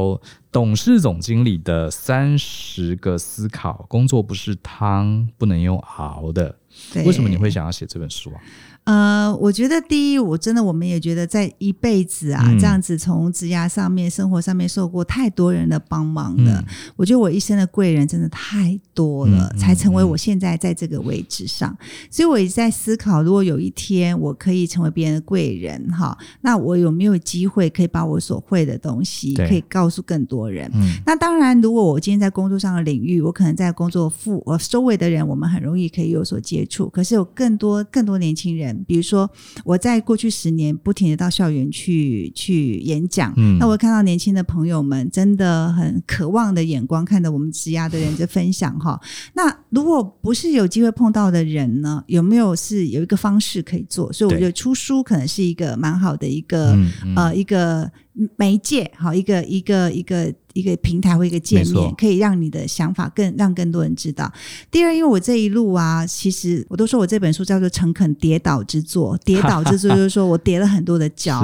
[0.51, 6.57] 董事总经理的三十个思考：工作不是汤，不能用熬的。
[7.05, 8.41] 为什么你会想要写这本书啊？
[8.91, 16.59] 呃，我觉得第一，我真的我们也觉得，在一辈子啊，嗯、这样子从职涯上面、生活上面受过太多人的帮忙了。
[16.59, 16.65] 嗯、
[16.97, 21.71] 我觉得我一生的贵人真的太多了，嗯、才成为我现在在这个位置上。
[21.79, 30.69] 嗯、所以我一直在思考，如果有一天我可以成为别人的贵人，哈，那我有没有机会可以把我所会的东西可以告诉更多人？
[30.73, 36.89] 嗯、那当然，如果我今天在工作上的领域，我可能在工作附我周围的人，我们很容易可以有所接触。
[36.89, 38.80] 可是有更多更多年轻人。
[38.85, 39.29] 比如说，
[39.63, 48.99] 我在过去十年不停的到校园去去演讲，嗯，那我看到年轻的朋友们真的很渴望的眼光，看着我们职涯的人在分享哈。
[49.33, 54.11] 那如果不是有机会碰到的人呢，有没有是有一个方式可以做？
[54.11, 57.91] 所以我觉得出书可能是一个蛮好的一个对呃一个
[58.35, 60.33] 媒介，好一个一个一个。
[60.53, 64.31] 一个平台或一个界面，可以让你的想法更让更多人知道。
[64.69, 71.41] 第二，因为我这一路啊，其实我都说我这本书叫做诚恳跌倒之作， 跌倒之作就是说我跌了很多的跤。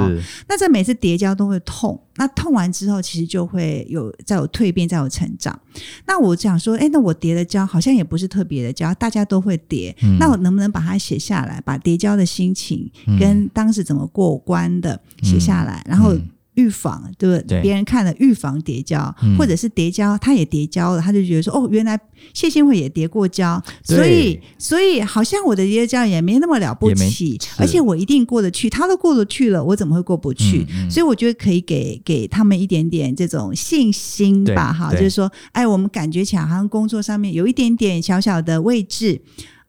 [0.48, 5.58] 那在每次跌跤都会痛，那痛完之后，其实就会有在有蜕变，在有成长。
[6.06, 9.94] 那我想说，哎，那我跌的跤好像也不是特别的跤，大家都会跌。
[10.02, 16.14] 嗯、那我能不能把它写下来，把叠跤的心情跟当时怎么过关的写下来，嗯、然后。
[16.58, 17.62] 预防对不对？
[17.62, 21.98] 别人看了预防跌跤，或者是跌跤，他也跌跤了，他就觉得说：“哦，原来
[22.34, 28.68] 谢欣慧也叠过跤，所以所以好像我的跌跤也没那么了不起，而且我一定过得去。
[28.68, 30.66] 他都过得去了，我怎么会过不去？
[30.90, 39.20] 所以我觉得可以给给他们一点点这种信心吧，哈，就是说，哎，我们感觉起来好像工作上面有一点点小小的位置。”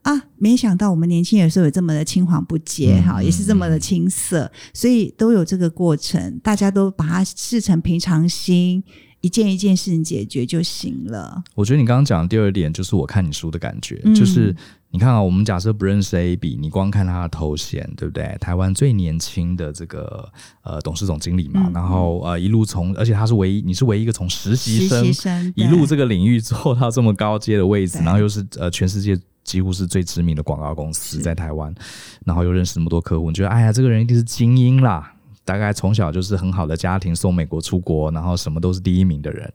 [0.09, 8.83] 啊，没想到我们年轻人时候有这么的青黄不接哈，嗯、也是这么的青涩，嗯、所以都有这个过程，大家都把它视成平常心，
[9.21, 11.43] 一件一件事情解决就行了。
[11.53, 14.55] 我觉得你刚刚讲的第二点，就是我看你书的感觉，嗯、就是
[14.89, 18.35] 你看啊，我们假设不认识 Abby，你光看他的头衔，对不对？
[18.41, 20.27] 台湾最年轻的这个
[20.63, 29.15] 呃董事总经理嘛，嗯、然后呃一路从，而且他是唯一，你是唯一一个从实习生，实习生一路这个领域做到这么高阶的位置，然后又是呃全世界。
[29.49, 31.73] 几乎是最知名的广告公司在台湾，
[32.23, 35.11] 然后又认识那么多客户，你觉得哎呀，这个人一定是精英啦，
[35.43, 39.51] 大概从小就是很好的家庭，送美国出国，然后什么都是第一名的人，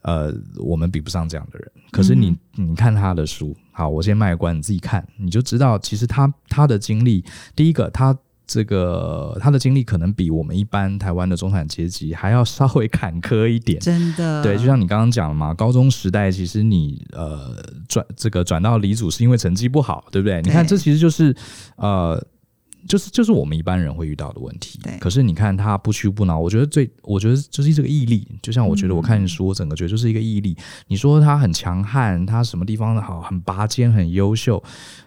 [0.00, 1.70] 呃，我们比不上这样的人。
[1.90, 7.22] 可是你，嗯、你看他的书，好，我先卖关，你自己看，你就知道，其实他他的经历，
[7.54, 8.16] 第一个，他
[8.46, 14.42] 这个他的经历可能比我们一般台湾的中产阶级还要稍微坎坷一点，真的。
[14.42, 17.56] 对，就像你刚刚讲了嘛，高中时代其实你呃
[17.88, 20.40] 转这个转到离组是因为成绩不好，对不对？
[20.40, 21.34] 对，你看，这其实就是
[21.76, 22.22] 呃。
[22.88, 24.96] 就是就是我们一般人会遇到的问题，对。
[24.98, 28.26] 可是你看他不屈不挠，我觉得最，我觉得就是这个毅力。
[28.42, 30.56] 就像我觉得我看书，我整个觉得就是一个毅力。
[30.88, 34.62] 你说他很强悍，他什么地方好，很拔尖，很优秀。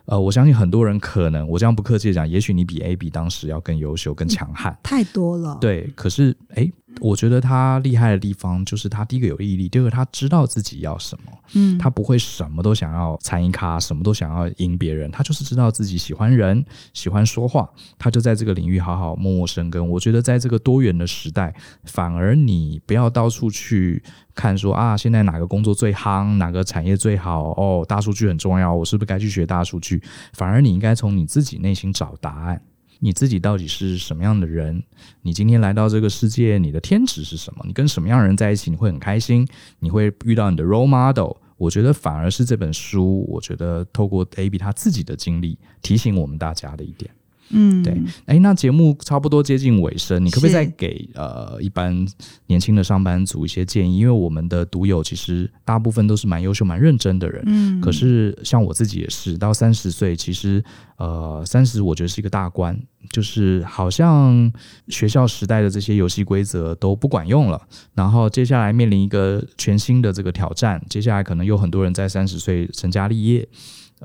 [0.05, 5.57] 呃，我相信很多人可能，我这样不客气的讲，也许你比 AB 当时要更优秀、更强悍，太多了。
[5.61, 6.71] 对，可是哎。
[6.99, 19.87] 我觉得他厉害的地方就是他第一个有毅力，第二个他知道自己要什么，嗯，他不会什么都想要参一咖，什么都想要赢别人，他就是知道自己喜欢人，喜欢说话，他就在这个领域好好默默生根。
[19.89, 24.01] 我觉得在这个多元的时代，反而你不要到处去
[24.33, 30.01] 看说啊，现在哪个工作最夯，哪个产业最好哦，大数据很重要，我是不是该去学大数据？
[30.33, 32.61] 反而你应该从你自己内心找答案。
[32.99, 34.83] 你自己到底是什么样的人？
[35.21, 37.63] 你今天来到这个世界，你的天职是什么？
[37.67, 39.47] 你跟什么样的人在一起，你会很开心？
[39.79, 41.37] 你会遇到你的 role model？
[41.57, 47.09] 我觉得反而是这本书，我觉得透过 AB 他自己的经历，提醒我们大家的一点。
[47.49, 52.05] 嗯，对，哎，那节目差不多接近尾声，你可不可以再给呃一般
[52.47, 53.99] 年轻的上班族一些建议？
[53.99, 60.63] 因为我们的读友其实大部分都是蛮优秀、蛮认真的人，嗯，可是像我自己也是，到三十岁，其实
[60.97, 62.77] 呃三十，我觉得是一个大关，
[63.09, 64.51] 就是好像
[64.89, 67.61] 学校时代的这些游戏规则都不管用了，
[67.93, 73.47] 然后接下来面临一个全新的这个挑战，接下来可能有很多人在三十岁成家立业。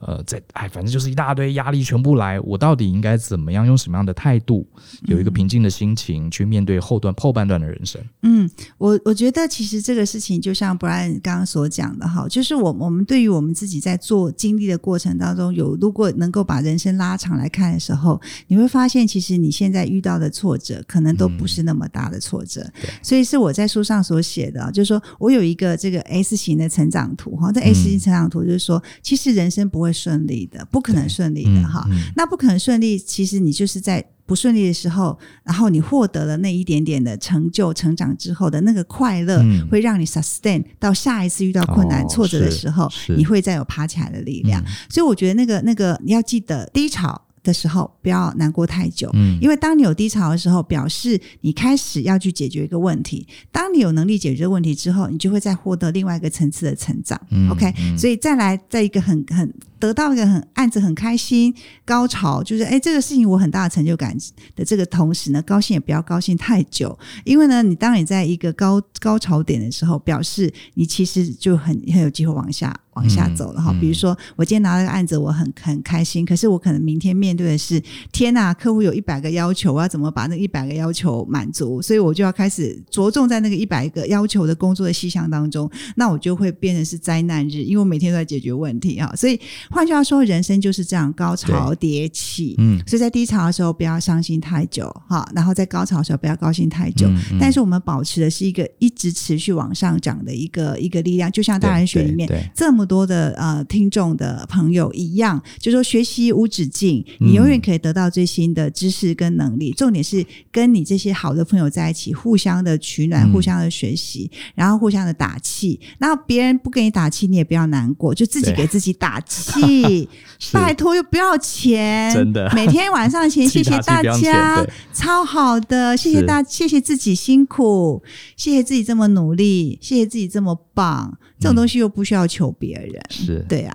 [0.00, 4.66] 呃，在哎，反正就是一大堆压力全部来，我到底应该怎么样，用什么样的态度，
[5.02, 8.00] 有一个平静的心情去面对后段后半段的人生？
[8.22, 22.62] 嗯，我我觉得其实这个事情就像 Brian 刚刚所讲的哈，就是我我们对于我们自己在做经历的过程当中，有如果能够把人生拉长来看的时候，你会发现，其实你现在遇到的挫折，可能都不是那么大的挫折。
[22.62, 31.84] 嗯、所以是我在书上所写的，就是说我有一个这个 S 型的成长图哈，这 S 型成长图就是说，其实人生不会顺利的，不可能顺利的哈。
[32.16, 44.62] 那不可能顺利，其实你就是在不顺利的时候，然后你获得了那一点点的成就、成长之后的那个快乐，嗯、会让你 sustain 到下一次遇到困难、哦、挫折的时候，你会再有爬起来的力量。
[44.62, 53.26] 嗯、所以我觉得那个那个你要记得低潮的时候不要难过太久，嗯，因为当你有低潮的时候，表示你开始要去解决一个问题。
[53.50, 57.20] 当你有能力解决这个问题之后，你就会再获得另外一个层次的成长。
[57.30, 61.52] 嗯，OK，嗯，所以再来在一个很很得到一个很案子很开心
[61.84, 64.16] 高潮，就是哎这个事情我很大的成就感
[64.54, 72.72] 的这个同时呢，高兴也不要高兴太久，因为呢，你当你在一个高高潮点的时候，表示你其实就很很有机会往下。
[72.94, 77.82] 往下走了哈，比如说我今天拿了个案子，我很很开心，可是我可能明天面对的是
[78.12, 81.80] 天呐，客户有一百个要求，我要怎么把那一百个要求满足？
[81.80, 89.10] 所以我就要开始着重在那个一百个要求的工作的细项当中，那我就会变成是灾难日，因为我每天都在解决问题啊。
[89.16, 89.40] 所以
[89.70, 97.08] 换句话说，人生就是这样高潮迭起，嗯，所以在低潮的时候不要伤心太久哈，然后在高潮的时候不要高兴太久，
[97.40, 102.81] 但是我们保持的是一个一直持续往上涨的一个一个力量，就像大人学里面这么。
[102.84, 109.70] 多的呃听众的朋友一样，就说学习无止境，你永远可以得到最新的知识跟能力。
[109.70, 115.78] 嗯、重点是跟你这些好的朋友在一起，互相的取暖，互相的学习，嗯、然后互相的打气。
[115.98, 120.08] 然后别人不给你打气，你也不要难过，就自己给自己打气。
[120.52, 128.02] 拜托又不要钱，真的，每天晚上前，谢谢 大家，超好的，谢谢大，谢谢自己辛苦，
[128.36, 131.18] 谢谢自己这么努力，谢谢自己这么棒。
[131.42, 133.74] 这种东西又不需要求别人，是对啊。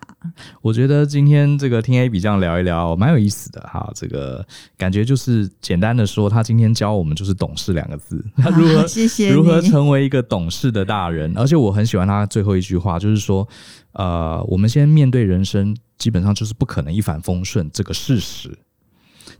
[0.61, 3.91] 我觉得今天这个听 AB 这样聊一聊，蛮有意思的哈。
[3.93, 4.45] 这个
[4.78, 11.38] 感觉就是简单的说，他今天教我们就是“懂事”两个字， 他如何谢谢如何成为一个懂事的大人。
[11.38, 13.47] 而且我很喜欢他最后一句话，就是说，
[13.91, 18.57] 呃，我们先面对人生，基本上就是不可能一帆风顺这个事实。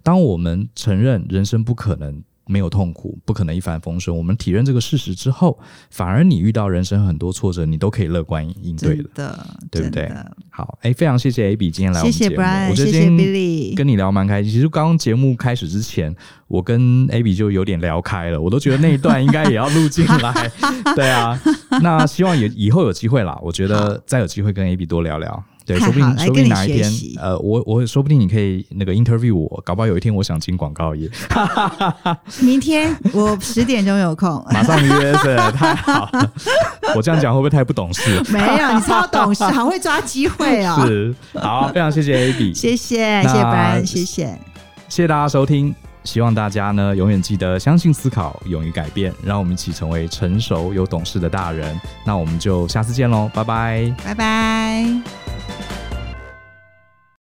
[0.04, 2.24] 当我们承认人生不可能。
[2.48, 4.16] 没有痛苦，不可能一帆风顺。
[4.16, 10.12] 我们体认这个事实之后，反而你遇到人生很多挫折，你都可以乐观应对的，的对不对？
[10.50, 14.52] 好，哎，非常谢谢 AB 今天来我们节目，谢谢 Brian，我觉得今天跟你聊蛮开心。
[14.52, 16.16] 其实刚刚节目开始之前，
[16.48, 20.52] 我跟 AB 就有点聊开了，我都觉得那一段应该也要录进来。
[20.96, 21.40] 对啊，
[21.82, 25.44] 那希望也以后有机会啦，我觉得再有机会跟 AB 多聊聊。
[25.68, 26.92] 对，说不定说不定哪一天，
[27.22, 31.10] 呃，我我说不定你可以那个 interview 我，搞不好有一天我想进广告业。
[32.40, 36.32] 明天我十点钟有空， 马上约是 太好了。
[36.96, 38.24] 我这样讲会不会太不懂事？
[38.32, 40.86] 没有，你超懂事，好会抓机会哦。
[40.88, 44.40] 是，好，非常谢谢 Abby，谢谢谢谢 Brian，谢谢谢
[44.88, 45.76] 谢大家收听。
[46.06, 51.78] 希望大家呢永远记得相信思考，勇于改变，让我们一起成为成熟有懂事的大人。
[52.06, 55.27] 那我们就下次见喽，拜拜，拜拜。